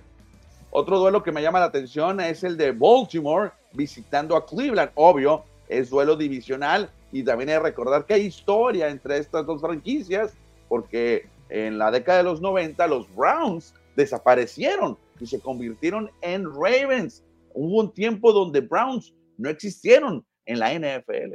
[0.71, 4.91] Otro duelo que me llama la atención es el de Baltimore visitando a Cleveland.
[4.95, 9.61] Obvio, es duelo divisional y también hay que recordar que hay historia entre estas dos
[9.61, 10.33] franquicias
[10.69, 17.25] porque en la década de los 90 los Browns desaparecieron y se convirtieron en Ravens.
[17.53, 21.35] Hubo un tiempo donde Browns no existieron en la NFL.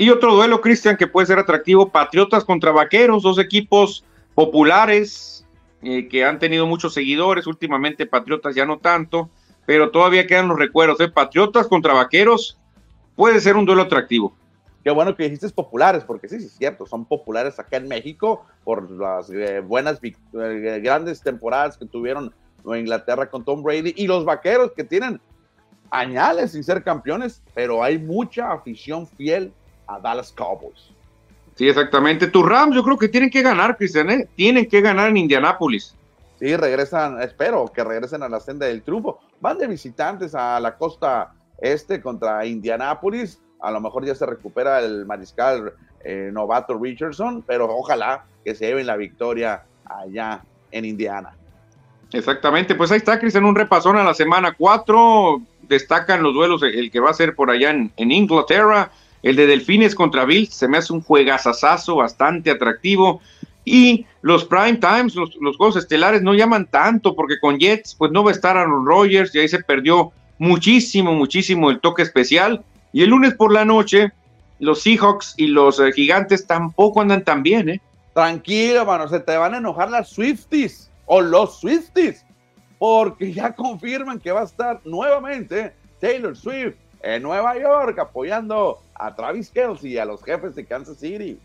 [0.00, 4.02] Y otro duelo, Cristian, que puede ser atractivo, Patriotas contra Vaqueros, dos equipos
[4.34, 5.46] populares
[5.82, 9.28] eh, que han tenido muchos seguidores, últimamente Patriotas ya no tanto,
[9.66, 11.08] pero todavía quedan los recuerdos, ¿eh?
[11.08, 12.58] Patriotas contra Vaqueros
[13.14, 14.34] puede ser un duelo atractivo.
[14.82, 18.46] Qué bueno que dijiste populares, porque sí, sí, es cierto, son populares acá en México
[18.64, 22.32] por las eh, buenas, eh, grandes temporadas que tuvieron
[22.64, 25.20] Inglaterra con Tom Brady y los vaqueros que tienen
[25.90, 29.52] añales sin ser campeones, pero hay mucha afición fiel
[29.94, 30.90] a Dallas Cowboys.
[31.56, 32.28] Sí, exactamente.
[32.28, 34.28] Tus Rams, yo creo que tienen que ganar, Cristian, ¿eh?
[34.36, 35.94] tienen que ganar en Indianápolis.
[36.38, 39.20] Sí, regresan, espero que regresen a la senda del triunfo.
[39.40, 43.40] Van de visitantes a la costa este contra Indianápolis.
[43.60, 48.66] A lo mejor ya se recupera el mariscal eh, novato Richardson, pero ojalá que se
[48.66, 51.34] lleven la victoria allá en Indiana.
[52.12, 56.90] Exactamente, pues ahí está, Cristian, un repasón a la semana 4 destacan los duelos, el
[56.90, 58.90] que va a ser por allá en, Inglaterra,
[59.22, 63.20] el de Delfines contra Bills, se me hace un juegazazazo bastante atractivo.
[63.64, 68.24] Y los prime times, los, juegos estelares no llaman tanto, porque con Jets, pues no
[68.24, 72.62] va a estar Aaron Rodgers, y ahí se perdió muchísimo, muchísimo el toque especial.
[72.92, 74.12] Y el lunes por la noche,
[74.58, 77.80] los Seahawks y los eh, Gigantes tampoco andan tan bien, ¿eh?
[78.14, 82.24] Tranquilo, mano, se te van a enojar las Swifties o los Swifties
[82.80, 89.14] porque ya confirman que va a estar nuevamente Taylor Swift en Nueva York apoyando a
[89.14, 91.38] Travis Kelsey y a los jefes de Kansas City.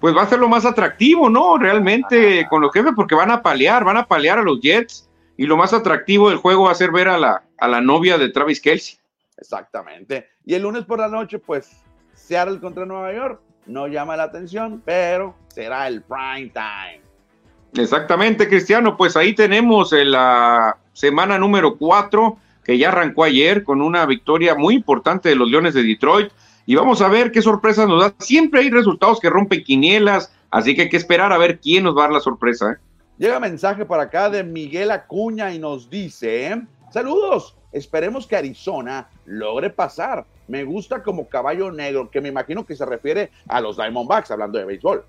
[0.00, 1.58] Pues va a ser lo más atractivo, ¿no?
[1.58, 5.46] Realmente con los jefes, porque van a palear, van a palear a los Jets y
[5.46, 8.28] lo más atractivo del juego va a ser ver a la, a la novia de
[8.28, 8.98] Travis Kelsey.
[9.36, 10.28] Exactamente.
[10.44, 11.82] Y el lunes por la noche, pues
[12.14, 17.02] Seattle contra Nueva York no llama la atención, pero será el prime time.
[17.74, 18.96] Exactamente, Cristiano.
[18.96, 22.38] Pues ahí tenemos la semana número cuatro,
[22.68, 26.30] que ya arrancó ayer con una victoria muy importante de los Leones de Detroit.
[26.66, 28.14] Y vamos a ver qué sorpresas nos da.
[28.18, 31.96] Siempre hay resultados que rompen quinielas, así que hay que esperar a ver quién nos
[31.96, 32.72] va a dar la sorpresa.
[32.72, 32.76] ¿eh?
[33.16, 36.60] Llega mensaje para acá de Miguel Acuña y nos dice:
[36.92, 40.26] Saludos, esperemos que Arizona logre pasar.
[40.46, 44.58] Me gusta como caballo negro, que me imagino que se refiere a los Diamondbacks, hablando
[44.58, 45.06] de béisbol.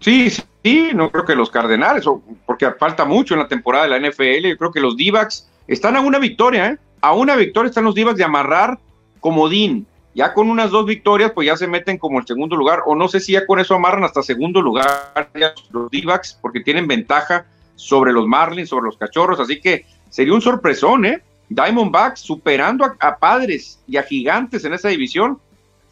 [0.00, 0.28] Sí,
[0.62, 2.04] sí, no creo que los Cardenales,
[2.44, 4.46] porque falta mucho en la temporada de la NFL.
[4.46, 5.10] Yo creo que los d
[5.66, 6.78] están a una victoria, ¿eh?
[7.00, 8.78] A una victoria están los d de amarrar
[9.20, 9.86] comodín.
[10.14, 13.06] Ya con unas dos victorias, pues ya se meten como el segundo lugar, o no
[13.06, 15.12] sé si ya con eso amarran hasta segundo lugar
[15.70, 16.04] los d
[16.40, 21.22] porque tienen ventaja sobre los Marlins, sobre los Cachorros, así que sería un sorpresón, ¿eh?
[21.50, 25.38] Diamondbacks superando a, a padres y a gigantes en esa división,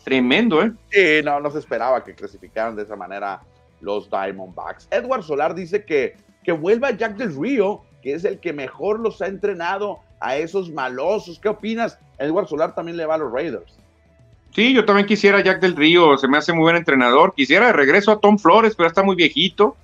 [0.02, 0.72] tremendo, ¿eh?
[0.90, 3.42] Sí, no, no se esperaba que clasificaran de esa manera
[3.82, 4.88] los Diamondbacks.
[4.90, 9.22] Edward Solar dice que, que vuelva Jack del Río, que es el que mejor los
[9.22, 11.38] ha entrenado a esos malosos.
[11.38, 11.98] ¿Qué opinas?
[12.18, 13.78] Edward Solar también le va a los Raiders.
[14.54, 17.32] Sí, yo también quisiera Jack del Río, se me hace muy buen entrenador.
[17.34, 19.74] Quisiera de regreso a Tom Flores, pero está muy viejito.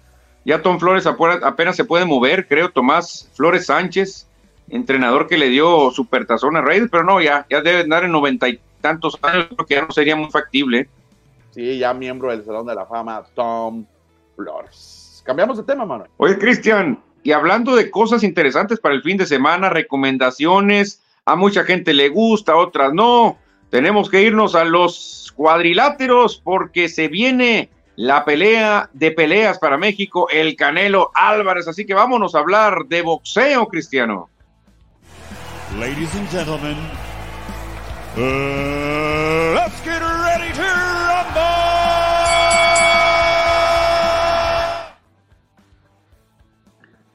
[0.44, 2.70] Ya Tom Flores apenas se puede mover, creo.
[2.70, 4.28] Tomás Flores Sánchez,
[4.68, 8.50] entrenador que le dio supertazón a Raiders, pero no, ya, ya debe andar en noventa
[8.50, 10.90] y tantos años, creo que ya no sería muy factible.
[11.52, 13.86] Sí, ya miembro del Salón de la Fama, Tom
[14.36, 15.22] Flores.
[15.24, 16.10] Cambiamos de tema, Manuel.
[16.18, 21.64] Oye, Cristian, y hablando de cosas interesantes para el fin de semana, recomendaciones, a mucha
[21.64, 23.38] gente le gusta, a otras no.
[23.70, 30.28] Tenemos que irnos a los cuadriláteros porque se viene la pelea de peleas para México,
[30.30, 31.68] el Canelo Álvarez.
[31.68, 34.28] Así que vámonos a hablar de boxeo, Cristiano.
[35.78, 36.76] Ladies and gentlemen,
[38.16, 41.69] uh, let's get ready to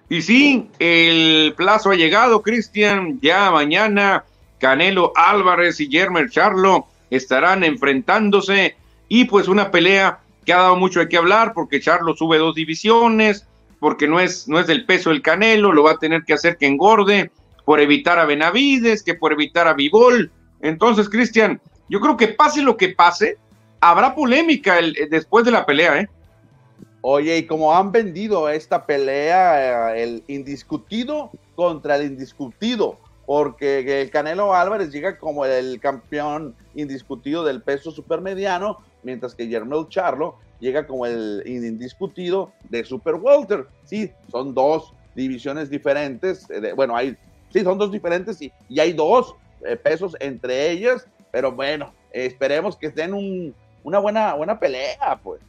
[0.09, 3.19] Y sí, el plazo ha llegado, Cristian.
[3.21, 4.23] Ya mañana
[4.59, 8.75] Canelo Álvarez y Jermer Charlo estarán enfrentándose
[9.07, 12.55] y pues una pelea que ha dado mucho de qué hablar porque Charlo sube dos
[12.55, 13.47] divisiones,
[13.79, 16.57] porque no es, no es del peso del Canelo, lo va a tener que hacer
[16.57, 17.31] que engorde
[17.65, 20.31] por evitar a Benavides, que por evitar a Vivol.
[20.61, 23.37] Entonces, Cristian, yo creo que pase lo que pase,
[23.81, 26.09] habrá polémica el, después de la pelea, ¿eh?
[27.07, 34.09] Oye, y como han vendido esta pelea, eh, el indiscutido contra el indiscutido, porque el
[34.09, 40.87] Canelo Álvarez llega como el campeón indiscutido del peso supermediano, mientras que Jermel Charlo llega
[40.87, 43.67] como el indiscutido de Super Walter.
[43.83, 46.49] Sí, son dos divisiones diferentes.
[46.49, 47.15] Eh, bueno, hay,
[47.53, 52.75] sí, son dos diferentes y, y hay dos eh, pesos entre ellas, pero bueno, esperemos
[52.75, 55.39] que estén un, una buena, buena pelea, pues.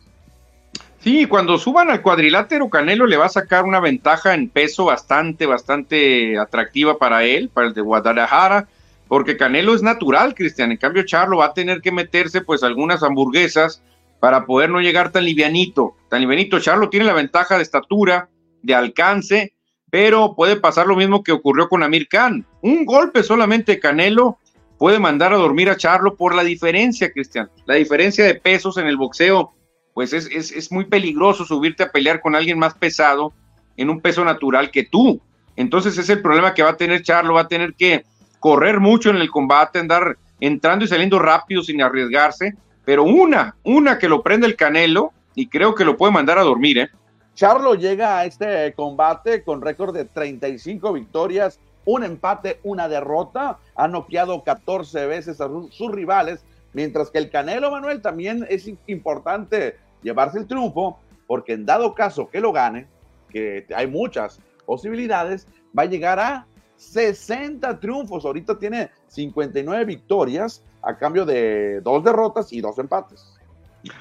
[1.00, 5.46] Sí, cuando suban al cuadrilátero, Canelo le va a sacar una ventaja en peso bastante,
[5.46, 8.68] bastante atractiva para él, para el de Guadalajara,
[9.06, 10.72] porque Canelo es natural, Cristian.
[10.72, 13.82] En cambio, Charlo va a tener que meterse, pues, algunas hamburguesas
[14.18, 15.94] para poder no llegar tan livianito.
[16.08, 18.28] Tan livianito, Charlo tiene la ventaja de estatura,
[18.62, 19.52] de alcance,
[19.90, 22.44] pero puede pasar lo mismo que ocurrió con Amir Khan.
[22.62, 24.38] Un golpe solamente Canelo
[24.78, 27.48] puede mandar a dormir a Charlo por la diferencia, Cristian.
[27.66, 29.54] La diferencia de pesos en el boxeo
[29.96, 33.32] pues es, es, muy peligroso subirte a pelear con alguien más pesado
[33.78, 35.22] en un peso natural que tú.
[35.56, 38.04] Entonces es el problema que va a tener Charlo, va a tener que
[38.38, 42.54] correr mucho en el combate, andar entrando y saliendo rápido sin arriesgarse,
[42.84, 46.42] pero una, una que lo prende el canelo y creo que lo puede mandar a
[46.42, 46.90] dormir, ¿eh?
[47.34, 53.88] Charlo llega a este combate con récord de 35 victorias, un empate, una derrota, ha
[53.88, 59.76] noqueado 14 veces a sus rivales, mientras que el Canelo Manuel también es importante
[60.06, 62.86] llevarse el triunfo, porque en dado caso que lo gane,
[63.28, 68.24] que hay muchas posibilidades, va a llegar a 60 triunfos.
[68.24, 73.26] Ahorita tiene 59 victorias a cambio de dos derrotas y dos empates.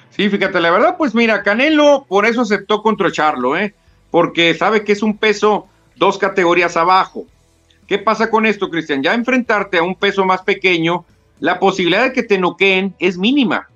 [0.10, 3.74] Sí, fíjate, la verdad, pues mira, Canelo por eso aceptó contra Charlo, ¿eh?
[4.12, 7.26] Porque sabe que es un peso dos categorías abajo.
[7.88, 9.04] ¿Qué pasa con esto, Cristian?
[9.04, 11.06] Ya enfrentarte a un peso más pequeño,
[11.40, 13.70] la posibilidad de que te noqueen es mínima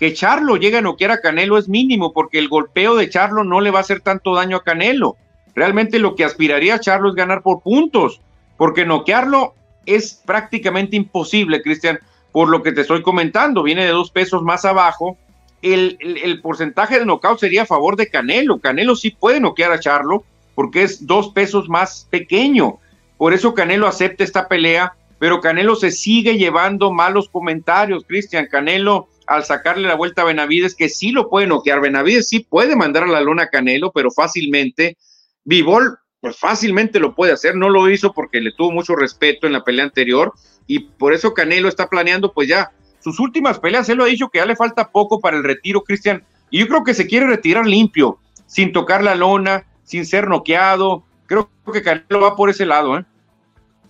[0.00, 3.60] que Charlo llegue a noquear a Canelo es mínimo porque el golpeo de Charlo no
[3.60, 5.18] le va a hacer tanto daño a Canelo.
[5.54, 8.22] Realmente lo que aspiraría a Charlo es ganar por puntos,
[8.56, 9.52] porque noquearlo
[9.84, 11.98] es prácticamente imposible, Cristian,
[12.32, 13.62] por lo que te estoy comentando.
[13.62, 15.18] Viene de dos pesos más abajo.
[15.60, 18.58] El, el, porcentaje de knockout sería a favor de Canelo.
[18.58, 22.78] Canelo sí puede noquear a Charlo porque es dos pesos más pequeño.
[23.18, 28.46] Por eso Canelo acepta esta pelea, pero Canelo se sigue llevando malos comentarios, Cristian.
[28.46, 31.80] Canelo al sacarle la vuelta a Benavides, que sí lo puede noquear.
[31.80, 34.98] Benavides sí puede mandar a la luna a Canelo, pero fácilmente.
[35.44, 37.54] Vivol, pues fácilmente lo puede hacer.
[37.54, 40.34] No lo hizo porque le tuvo mucho respeto en la pelea anterior
[40.66, 43.88] y por eso Canelo está planeando, pues ya, sus últimas peleas.
[43.88, 46.24] Él lo ha dicho que ya le falta poco para el retiro, Cristian.
[46.50, 51.04] Y yo creo que se quiere retirar limpio, sin tocar la lona, sin ser noqueado.
[51.26, 53.04] Creo que Canelo va por ese lado, ¿eh?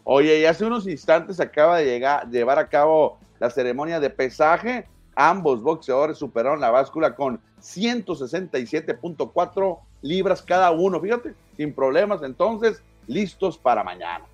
[0.05, 4.87] Oye, y hace unos instantes acaba de llegar, llevar a cabo la ceremonia de pesaje
[5.17, 11.01] Ambos boxeadores superaron la báscula con 167.4 libras cada uno.
[11.01, 12.23] Fíjate, sin problemas.
[12.23, 14.25] Entonces, listos para mañana.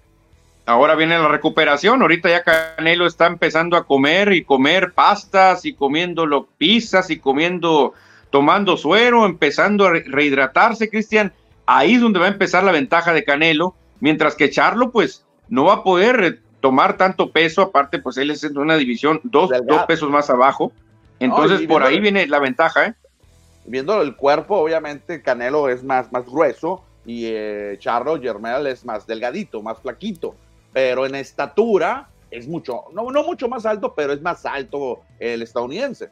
[0.67, 2.03] Ahora viene la recuperación.
[2.03, 7.95] Ahorita ya Canelo está empezando a comer y comer pastas y comiendo pizzas y comiendo,
[8.31, 11.33] tomando suero, empezando a rehidratarse, Cristian.
[11.67, 13.77] Ahí es donde va a empezar la ventaja de Canelo.
[14.01, 18.45] Mientras que Charlo, pues, no va a poder tomar tanto peso, aparte pues él es
[18.45, 20.73] en una división dos, dos pesos más abajo,
[21.21, 22.95] entonces por ahí viene la ventaja, ¿eh?
[23.67, 29.07] Viendo el cuerpo, obviamente Canelo es más, más grueso y eh, Charlo Germel es más
[29.07, 30.37] delgadito, más flaquito,
[30.73, 35.43] pero en estatura es mucho, no, no mucho más alto, pero es más alto el
[35.43, 36.11] estadounidense.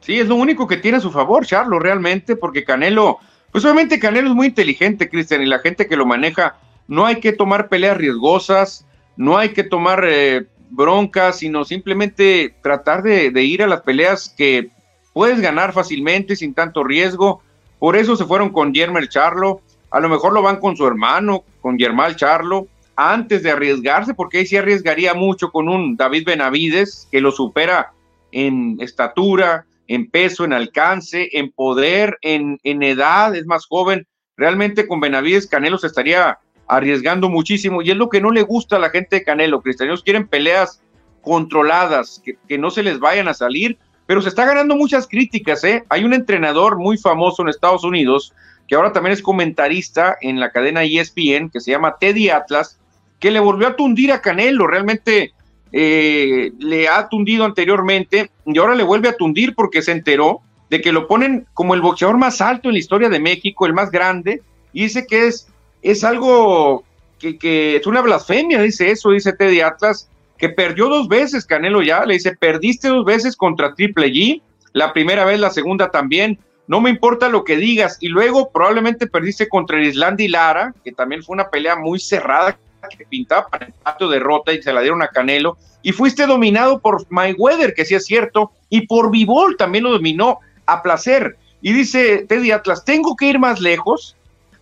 [0.00, 3.18] Sí, es lo único que tiene a su favor, Charlo, realmente, porque Canelo,
[3.50, 6.56] pues obviamente Canelo es muy inteligente, Cristian, y la gente que lo maneja,
[6.86, 8.85] no hay que tomar peleas riesgosas,
[9.16, 14.70] no hay que tomar eh, broncas, sino simplemente tratar de, ir a las peleas que
[15.12, 17.42] puedes ganar fácilmente sin tanto riesgo.
[17.78, 19.60] Por eso se fueron con Yermel Charlo.
[19.90, 24.38] A lo mejor lo van con su hermano, con Yermal Charlo, antes de arriesgarse, porque
[24.38, 27.92] ahí sí arriesgaría mucho con un David Benavides que lo supera
[28.32, 34.06] en estatura, en peso, en alcance, en poder, en, en edad, es más joven.
[34.36, 36.38] Realmente con Benavides Canelo se estaría
[36.68, 39.62] arriesgando muchísimo y es lo que no le gusta a la gente de Canelo.
[39.62, 40.82] Cristianos quieren peleas
[41.22, 45.64] controladas, que, no se les vayan a salir, pero se está ganando muchas críticas.
[45.64, 45.84] ¿eh?
[45.88, 48.32] Hay un entrenador muy famoso en Estados Unidos
[48.68, 52.78] que ahora también es comentarista en la cadena ESPN, que se llama Teddy Atlas,
[53.20, 54.66] que le volvió a tundir a Canelo.
[54.66, 55.32] Realmente
[55.72, 60.80] eh, le ha tundido anteriormente y ahora le vuelve a tundir porque se enteró de
[60.80, 63.90] que lo ponen como el boxeador más alto en la historia de México, el más
[63.90, 64.42] grande,
[64.72, 65.48] y dice que es,
[65.90, 66.84] es algo
[67.18, 70.08] que, que es una blasfemia, dice eso, dice Teddy Atlas,
[70.38, 74.92] que perdió dos veces Canelo ya, le dice, perdiste dos veces contra Triple G, la
[74.92, 79.48] primera vez, la segunda también, no me importa lo que digas, y luego probablemente perdiste
[79.48, 82.58] contra Islandia y Lara, que también fue una pelea muy cerrada,
[82.88, 86.80] que pintaba para empate o derrota y se la dieron a Canelo, y fuiste dominado
[86.80, 91.36] por Mayweather, que sí es cierto, y por Vivol también lo dominó a placer.
[91.62, 94.15] Y dice Teddy Atlas, tengo que ir más lejos,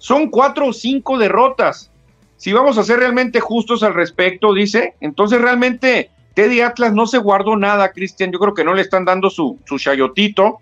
[0.05, 1.91] son cuatro o cinco derrotas.
[2.37, 7.17] Si vamos a ser realmente justos al respecto, dice, entonces realmente Teddy Atlas no se
[7.17, 10.59] guardó nada, Cristian, yo creo que no le están dando su, su chayotito,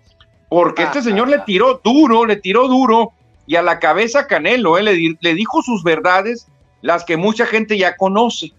[0.47, 3.11] porque este señor le tiró duro, le tiró duro,
[3.45, 6.47] y a la cabeza Canelo, eh, le, le dijo sus verdades,
[6.81, 8.53] las que mucha gente ya conoce.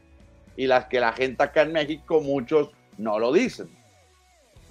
[0.54, 2.68] Y las que la gente acá en México, muchos
[2.98, 3.70] no lo dicen.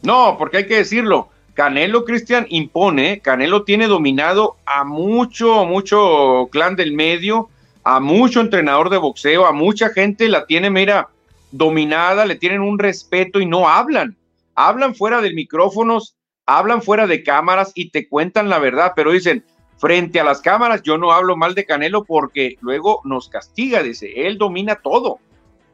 [0.03, 6.75] No, porque hay que decirlo, Canelo Cristian impone, Canelo tiene dominado a mucho, mucho clan
[6.75, 7.49] del medio,
[7.83, 11.09] a mucho entrenador de boxeo, a mucha gente la tiene, mira,
[11.51, 14.17] dominada, le tienen un respeto y no hablan.
[14.55, 19.45] Hablan fuera de micrófonos, hablan fuera de cámaras y te cuentan la verdad, pero dicen,
[19.77, 24.27] frente a las cámaras yo no hablo mal de Canelo porque luego nos castiga, dice,
[24.27, 25.19] él domina todo.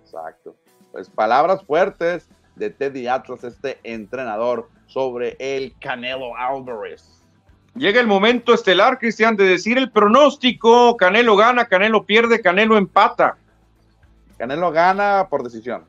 [0.04, 0.56] Exacto.
[0.92, 7.24] Pues palabras fuertes de Teddy Atlas, este entrenador sobre el Canelo Álvarez.
[7.76, 10.98] Llega el momento estelar, Cristian, de decir el pronóstico.
[10.98, 13.38] Canelo gana, Canelo pierde, Canelo empata.
[14.38, 15.86] Canelo gana por decisión.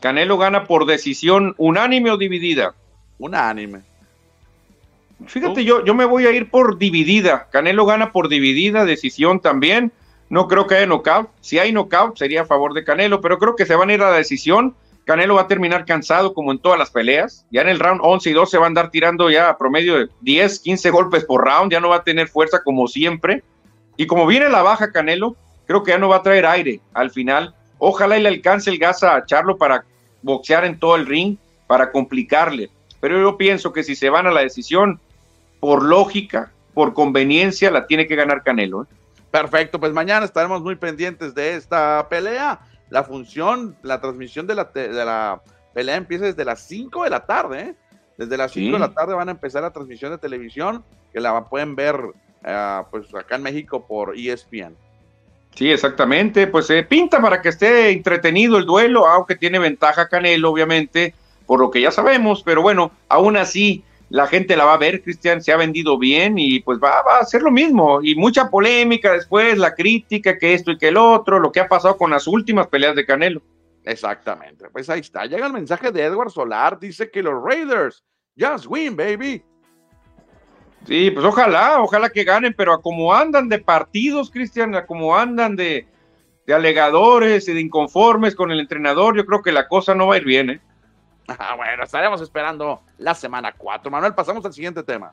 [0.00, 2.74] Canelo gana por decisión unánime o dividida.
[3.18, 3.82] Unánime.
[5.26, 7.48] Fíjate, yo, yo me voy a ir por dividida.
[7.50, 9.92] Canelo gana por dividida, decisión también.
[10.28, 11.30] No creo que haya knockout.
[11.40, 14.02] Si hay knockout, sería a favor de Canelo, pero creo que se van a ir
[14.02, 14.76] a la decisión.
[15.06, 17.46] Canelo va a terminar cansado como en todas las peleas.
[17.52, 20.08] Ya en el round 11 y 12 va a andar tirando ya a promedio de
[20.22, 21.70] 10, 15 golpes por round.
[21.70, 23.44] Ya no va a tener fuerza como siempre.
[23.96, 27.12] Y como viene la baja Canelo, creo que ya no va a traer aire al
[27.12, 27.54] final.
[27.78, 29.84] Ojalá y le alcance el gas a Charlo para
[30.22, 31.36] boxear en todo el ring,
[31.68, 32.68] para complicarle.
[32.98, 34.98] Pero yo pienso que si se van a la decisión,
[35.60, 38.82] por lógica, por conveniencia, la tiene que ganar Canelo.
[38.82, 38.86] ¿eh?
[39.30, 42.58] Perfecto, pues mañana estaremos muy pendientes de esta pelea
[42.90, 45.40] la función, la transmisión de la, de la
[45.74, 47.60] pelea empieza desde las 5 de la tarde.
[47.60, 47.74] ¿eh?
[48.16, 51.44] Desde las 5 de la tarde van a empezar la transmisión de televisión, que la
[51.48, 54.76] pueden ver uh, pues acá en México por ESPN.
[55.54, 56.46] Sí, exactamente.
[56.46, 61.14] Pues se eh, pinta para que esté entretenido el duelo, aunque tiene ventaja Canelo, obviamente,
[61.46, 65.02] por lo que ya sabemos, pero bueno, aún así la gente la va a ver,
[65.02, 68.00] Cristian, se ha vendido bien y pues va, va, a hacer lo mismo.
[68.02, 71.68] Y mucha polémica después, la crítica, que esto y que el otro, lo que ha
[71.68, 73.42] pasado con las últimas peleas de Canelo.
[73.84, 75.26] Exactamente, pues ahí está.
[75.26, 78.04] Llega el mensaje de Edward Solar, dice que los Raiders,
[78.38, 79.42] just win, baby.
[80.86, 85.16] Sí, pues ojalá, ojalá que ganen, pero a como andan de partidos, Cristian, a como
[85.16, 85.88] andan de,
[86.46, 90.14] de alegadores y de inconformes con el entrenador, yo creo que la cosa no va
[90.14, 90.60] a ir bien, ¿eh?
[91.38, 93.90] Ah, bueno, estaremos esperando la semana 4.
[93.90, 95.12] Manuel, pasamos al siguiente tema.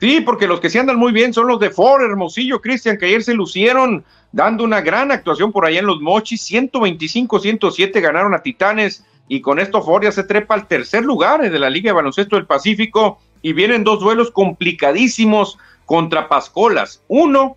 [0.00, 3.06] Sí, porque los que sí andan muy bien son los de Ford, Hermosillo, Cristian, que
[3.06, 6.50] ayer se lucieron dando una gran actuación por allá en los Mochis.
[6.50, 11.58] 125-107 ganaron a Titanes y con esto Ford ya se trepa al tercer lugar de
[11.58, 17.04] la Liga de Baloncesto del Pacífico y vienen dos duelos complicadísimos contra Pascolas.
[17.06, 17.56] Uno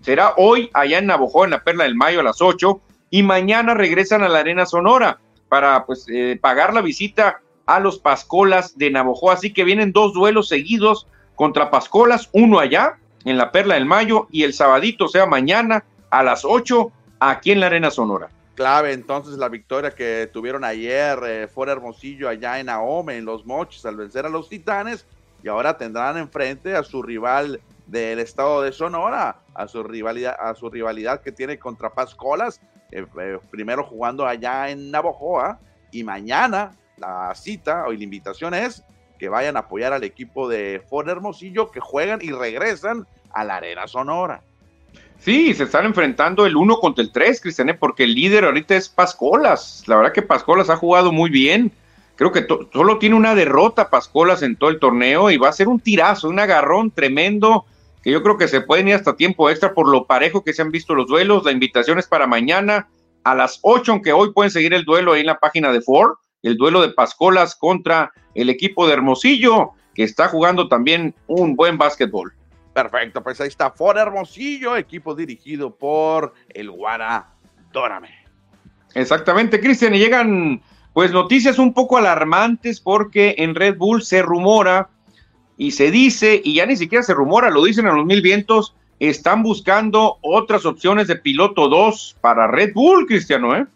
[0.00, 2.80] será hoy allá en Navojoa, en la Perla del Mayo a las 8
[3.10, 5.18] y mañana regresan a la Arena Sonora
[5.52, 9.34] para pues eh, pagar la visita a los Pascolas de Navojoa.
[9.34, 12.96] Así que vienen dos duelos seguidos contra Pascolas, uno allá
[13.26, 16.90] en la Perla del Mayo y el sabadito, o sea, mañana a las 8
[17.20, 18.30] aquí en la Arena Sonora.
[18.54, 23.44] Clave entonces la victoria que tuvieron ayer eh, fuera Hermosillo allá en Ahome, en Los
[23.44, 25.04] Mochis, al vencer a los Titanes
[25.42, 30.54] y ahora tendrán enfrente a su rival del estado de Sonora, a su rivalidad, a
[30.54, 32.62] su rivalidad que tiene contra Pascolas,
[32.92, 35.58] eh, eh, primero jugando allá en Navojoa
[35.90, 38.84] y mañana la cita o la invitación es
[39.18, 43.56] que vayan a apoyar al equipo de Ford Hermosillo que juegan y regresan a la
[43.56, 44.42] Arena Sonora.
[45.18, 48.88] Sí, se están enfrentando el uno contra el 3, Cristiane, porque el líder ahorita es
[48.88, 49.84] Pascolas.
[49.86, 51.70] La verdad que Pascolas ha jugado muy bien.
[52.16, 55.68] Creo que solo tiene una derrota Pascolas en todo el torneo y va a ser
[55.68, 57.64] un tirazo, un agarrón tremendo
[58.02, 60.62] que yo creo que se pueden ir hasta tiempo extra por lo parejo que se
[60.62, 61.44] han visto los duelos.
[61.44, 62.88] La invitación es para mañana
[63.24, 66.16] a las 8, aunque hoy pueden seguir el duelo ahí en la página de Ford,
[66.42, 71.78] el duelo de Pascolas contra el equipo de Hermosillo, que está jugando también un buen
[71.78, 72.32] básquetbol.
[72.74, 77.28] Perfecto, pues ahí está Ford Hermosillo, equipo dirigido por el Guara
[77.72, 78.10] Dórame.
[78.94, 84.90] Exactamente, Cristian, y llegan pues noticias un poco alarmantes porque en Red Bull se rumora
[85.62, 88.74] y se dice, y ya ni siquiera se rumora, lo dicen a los mil vientos,
[88.98, 93.68] están buscando otras opciones de piloto 2 para Red Bull, Cristiano, ¿eh?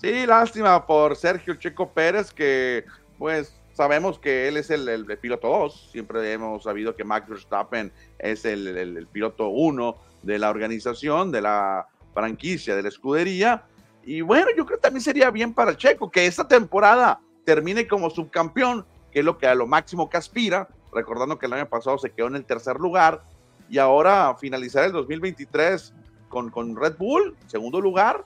[0.00, 2.84] Sí, lástima por Sergio Checo Pérez, que
[3.18, 5.88] pues sabemos que él es el, piloto 2.
[5.90, 7.90] Siempre hemos sabido que Max Verstappen
[8.20, 13.64] es el, piloto 1 de la organización, de la franquicia, de la escudería.
[14.04, 18.10] Y bueno, yo creo que también sería bien para Checo que esta temporada termine como
[18.10, 21.98] subcampeón, que es lo que a lo máximo que aspira, recordando que el año pasado
[21.98, 23.22] se quedó en el tercer lugar
[23.68, 25.94] y ahora finalizar el 2023
[26.28, 28.24] con, con Red Bull, segundo lugar,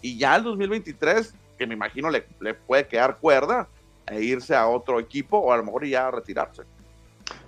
[0.00, 3.68] y ya el 2023, que me imagino le, le puede quedar cuerda
[4.06, 6.62] e irse a otro equipo o a lo mejor ya retirarse.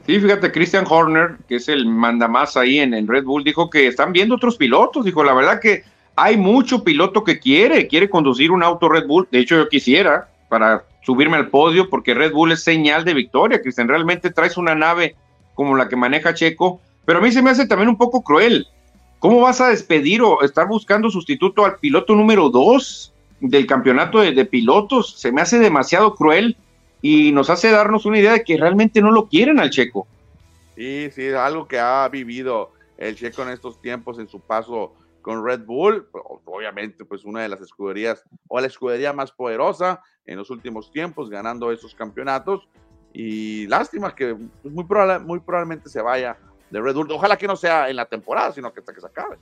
[0.07, 3.87] Sí, fíjate, Christian Horner, que es el mandamás ahí en, en Red Bull, dijo que
[3.87, 5.05] están viendo otros pilotos.
[5.05, 5.83] Dijo, la verdad que
[6.15, 9.27] hay mucho piloto que quiere, quiere conducir un auto Red Bull.
[9.31, 13.61] De hecho, yo quisiera para subirme al podio porque Red Bull es señal de victoria.
[13.61, 15.17] Cristian, realmente traes una nave
[15.55, 18.67] como la que maneja Checo, pero a mí se me hace también un poco cruel.
[19.19, 24.45] ¿Cómo vas a despedir o estar buscando sustituto al piloto número dos del campeonato de,
[24.45, 25.19] pilotos?
[25.19, 26.57] Se me hace demasiado cruel
[27.01, 30.07] y nos hace darnos una idea de que realmente no lo quieren al Checo.
[30.77, 34.93] Sí, sí, algo que ha vivido el Checo en estos tiempos en su paso
[35.25, 36.07] con Red Bull,
[36.45, 41.31] obviamente pues una de las escuderías o la escudería más poderosa en los últimos tiempos,
[41.31, 42.69] ganando esos campeonatos.
[43.15, 44.85] Y lástima que pues, muy,
[45.25, 46.37] muy probablemente se vaya
[46.71, 47.11] de Red Bull.
[47.11, 49.39] Ojalá que no sea en la temporada, sino que hasta que se acabe.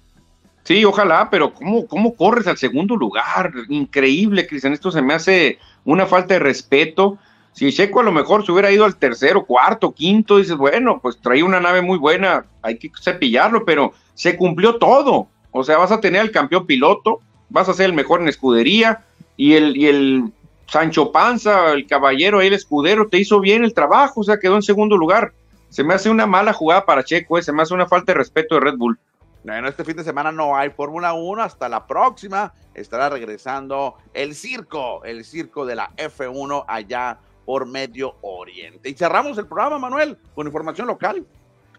[0.62, 3.52] Sí, ojalá, pero ¿cómo, ¿cómo corres al segundo lugar?
[3.68, 4.72] Increíble, Cristian.
[4.72, 7.18] Esto se me hace una falta de respeto.
[7.50, 11.20] Si Checo a lo mejor se hubiera ido al tercero, cuarto, quinto, dices, bueno, pues
[11.20, 15.28] traía una nave muy buena, hay que cepillarlo, pero se cumplió todo.
[15.52, 19.04] O sea, vas a tener al campeón piloto, vas a ser el mejor en escudería
[19.36, 20.32] y el, y el
[20.66, 24.62] Sancho Panza, el caballero, el escudero, te hizo bien el trabajo, o sea, quedó en
[24.62, 25.32] segundo lugar.
[25.68, 28.18] Se me hace una mala jugada para Checo, eh, se me hace una falta de
[28.18, 28.98] respeto de Red Bull.
[29.44, 34.34] Bueno, este fin de semana no hay Fórmula 1, hasta la próxima estará regresando el
[34.34, 38.88] circo, el circo de la F1 allá por Medio Oriente.
[38.88, 41.26] Y cerramos el programa, Manuel, con información local.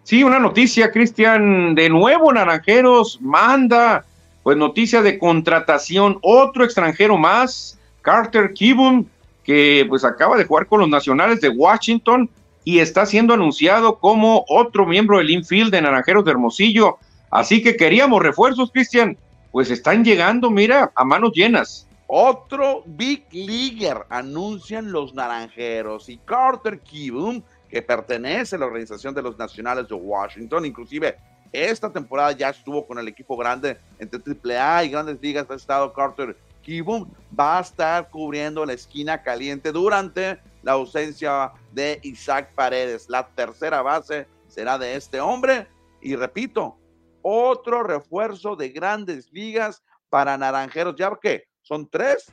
[0.03, 4.03] Sí, una noticia, Cristian, de nuevo Naranjeros manda,
[4.43, 9.09] pues noticia de contratación, otro extranjero más, Carter Kibun,
[9.45, 12.29] que pues acaba de jugar con los Nacionales de Washington
[12.65, 16.97] y está siendo anunciado como otro miembro del infield de Naranjeros de Hermosillo.
[17.31, 19.17] Así que queríamos refuerzos, Cristian,
[19.53, 21.87] pues están llegando, mira, a manos llenas.
[22.07, 27.43] Otro Big Leaguer anuncian los Naranjeros y Carter Kibun
[27.73, 30.63] que pertenece a la organización de los Nacionales de Washington.
[30.63, 31.17] Inclusive
[31.51, 35.49] esta temporada ya estuvo con el equipo grande entre AAA y grandes ligas.
[35.49, 37.09] Ha estado Carter Kibum.
[37.37, 43.09] Va a estar cubriendo la esquina caliente durante la ausencia de Isaac Paredes.
[43.09, 45.65] La tercera base será de este hombre.
[45.99, 46.77] Y repito,
[47.23, 50.95] otro refuerzo de grandes ligas para Naranjeros.
[50.95, 51.45] ¿Ya qué?
[51.63, 52.31] ¿Son tres?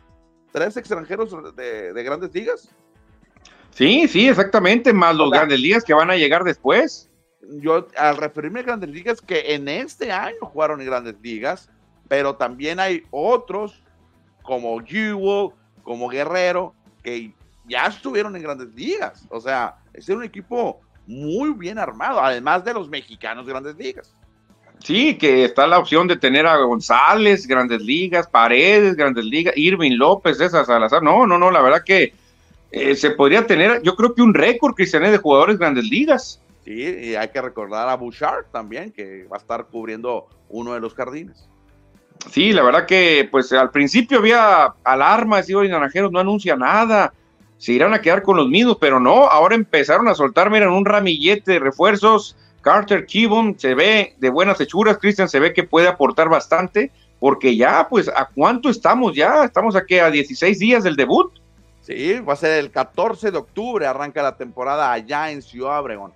[0.52, 2.68] ¿Tres extranjeros de, de grandes ligas?
[3.72, 7.08] Sí, sí, exactamente, más los grandes ligas que van a llegar después.
[7.42, 11.70] Yo, al referirme a grandes ligas, que en este año jugaron en grandes ligas,
[12.08, 13.82] pero también hay otros
[14.42, 15.50] como Jewel,
[15.82, 17.32] como Guerrero, que
[17.66, 19.26] ya estuvieron en grandes ligas.
[19.30, 24.14] O sea, es un equipo muy bien armado, además de los mexicanos de grandes ligas.
[24.82, 29.96] Sí, que está la opción de tener a González, grandes ligas, Paredes, grandes ligas, Irving
[29.96, 31.02] López, esas Salazar.
[31.02, 32.14] No, no, no, la verdad que
[32.72, 36.40] eh, se podría tener, yo creo que un récord, Cristian, de jugadores grandes ligas.
[36.64, 40.80] Sí, y hay que recordar a Bouchard también, que va a estar cubriendo uno de
[40.80, 41.48] los jardines.
[42.30, 47.14] Sí, la verdad que pues al principio había alarmas y hoy Naranjeros no anuncia nada,
[47.56, 50.84] se irán a quedar con los mismos, pero no, ahora empezaron a soltar, miren, un
[50.84, 52.36] ramillete de refuerzos.
[52.60, 57.56] Carter Kibum se ve de buenas hechuras, Cristian se ve que puede aportar bastante, porque
[57.56, 59.44] ya, pues, ¿a cuánto estamos ya?
[59.44, 61.32] Estamos aquí a 16 días del debut.
[61.90, 66.12] Sí, va a ser el 14 de octubre, arranca la temporada allá en Ciudad Obregón.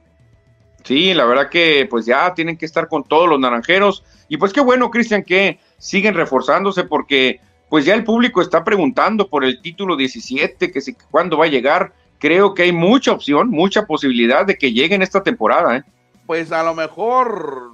[0.84, 4.04] Sí, la verdad que pues ya tienen que estar con todos los naranjeros.
[4.28, 9.28] Y pues qué bueno, Cristian, que siguen reforzándose porque pues ya el público está preguntando
[9.28, 11.92] por el título 17, que si cuándo va a llegar.
[12.20, 15.78] Creo que hay mucha opción, mucha posibilidad de que llegue en esta temporada.
[15.78, 15.82] ¿eh?
[16.24, 17.72] Pues a lo mejor,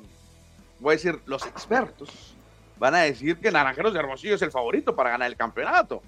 [0.79, 2.35] voy a decir, los expertos
[2.79, 6.03] van a decir que Naranjeros de Hermosillo es el favorito para ganar el campeonato.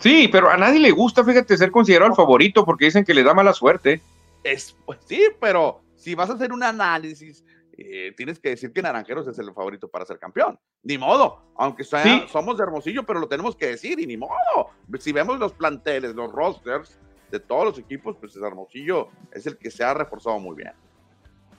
[0.00, 3.22] Sí, pero a nadie le gusta, fíjate, ser considerado el favorito porque dicen que le
[3.22, 4.00] da mala suerte.
[4.42, 7.44] Es, pues sí, pero si vas a hacer un análisis,
[7.76, 10.58] eh, tienes que decir que Naranjeros es el favorito para ser campeón.
[10.82, 14.70] Ni modo, aunque somos de Hermosillo, pero lo tenemos que decir y ni modo.
[14.98, 16.98] Si vemos los planteles, los rosters
[17.30, 20.72] de todos los equipos, pues Hermosillo es el que se ha reforzado muy bien.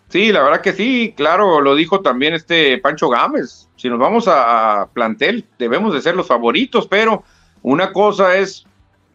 [0.10, 3.70] Sí, la verdad que sí, claro, lo dijo también este Pancho Gámez.
[3.78, 7.24] Si nos vamos a, plantel, debemos de ser los favoritos, pero
[7.62, 8.66] una cosa es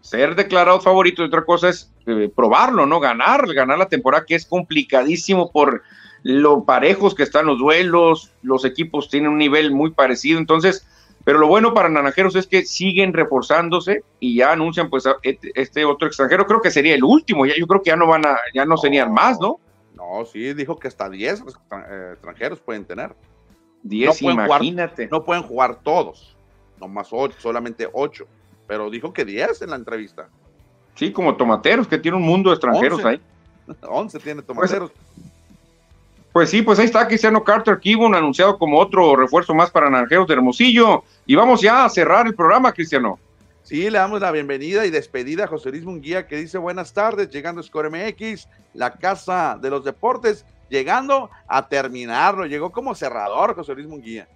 [0.00, 3.00] ser declarados favoritos y otra cosa es eh, probarlo, ¿no?
[3.00, 5.82] Ganar, ganar la temporada, que es complicadísimo por
[6.22, 10.86] lo parejos que están los duelos, los equipos tienen un nivel muy parecido, entonces,
[11.24, 16.08] pero lo bueno para Naranjeros es que siguen reforzándose y ya anuncian pues este otro
[16.08, 18.64] extranjero, creo que sería el último, ya yo creo que ya no van a, ya
[18.64, 19.60] no serían más, ¿no?
[19.94, 23.14] No, sí, dijo que hasta 10 eh, extranjeros pueden tener.
[23.82, 25.08] 10, imagínate.
[25.08, 26.36] no pueden jugar todos,
[26.80, 28.26] no más 8, solamente 8.
[28.66, 30.28] Pero dijo que 10 en la entrevista.
[30.94, 33.20] Sí, como tomateros, que tiene un mundo de extranjeros ahí.
[33.82, 34.92] 11 tiene pues, tomateros.
[36.32, 40.26] Pues, sí, pues ahí está Cristiano Carter Kibon anunciado como otro refuerzo más para Naranjeros
[40.26, 41.04] de Hermosillo.
[41.24, 43.18] Y vamos ya a cerrar el programa, Cristiano.
[43.62, 47.30] Sí, le damos la bienvenida y despedida a José Luis Munguía que dice buenas tardes,
[47.30, 53.56] llegando a Score MX, la casa de los deportes, llegando a terminarlo, llegó como cerrador
[53.56, 54.28] José Luis Munguía.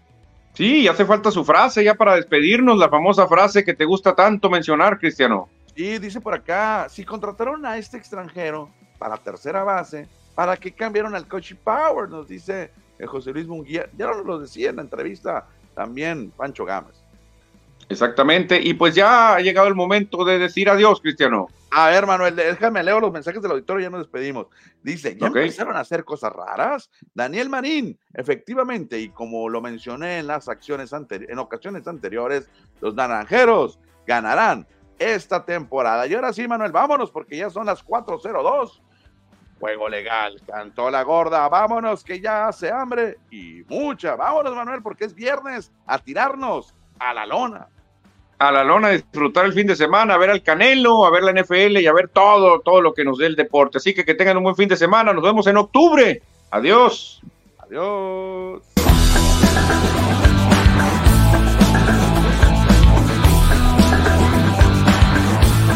[0.55, 4.51] Sí, hace falta su frase ya para despedirnos, la famosa frase que te gusta tanto
[4.51, 5.49] mencionar, Cristiano.
[5.75, 11.15] Sí, dice por acá, si contrataron a este extranjero para tercera base, ¿para qué cambiaron
[11.15, 12.09] al coach Power?
[12.09, 17.00] Nos dice eh, José Luis Munguía, ya lo decía en la entrevista también Pancho Gámez.
[17.91, 21.49] Exactamente, y pues ya ha llegado el momento de decir adiós, Cristiano.
[21.73, 24.47] A ver, Manuel, déjame leer los mensajes del auditorio y ya nos despedimos.
[24.81, 26.89] Dice, ¿ya empezaron a hacer cosas raras?
[27.15, 32.49] Daniel Marín, efectivamente, y como lo mencioné en las acciones en ocasiones anteriores,
[32.81, 36.07] los naranjeros ganarán esta temporada.
[36.07, 38.83] Y ahora sí, Manuel, vámonos porque ya son las 4.02.
[39.59, 44.15] Juego legal, cantó la gorda, vámonos que ya hace hambre y mucha.
[44.15, 47.67] Vámonos, Manuel, porque es viernes, a tirarnos a la lona
[48.41, 51.33] a la lona, disfrutar el fin de semana, a ver al Canelo, a ver la
[51.33, 53.77] NFL y a ver todo, todo lo que nos dé el deporte.
[53.77, 55.13] Así que que tengan un buen fin de semana.
[55.13, 56.23] Nos vemos en octubre.
[56.51, 57.21] Adiós.
[57.59, 58.63] Adiós.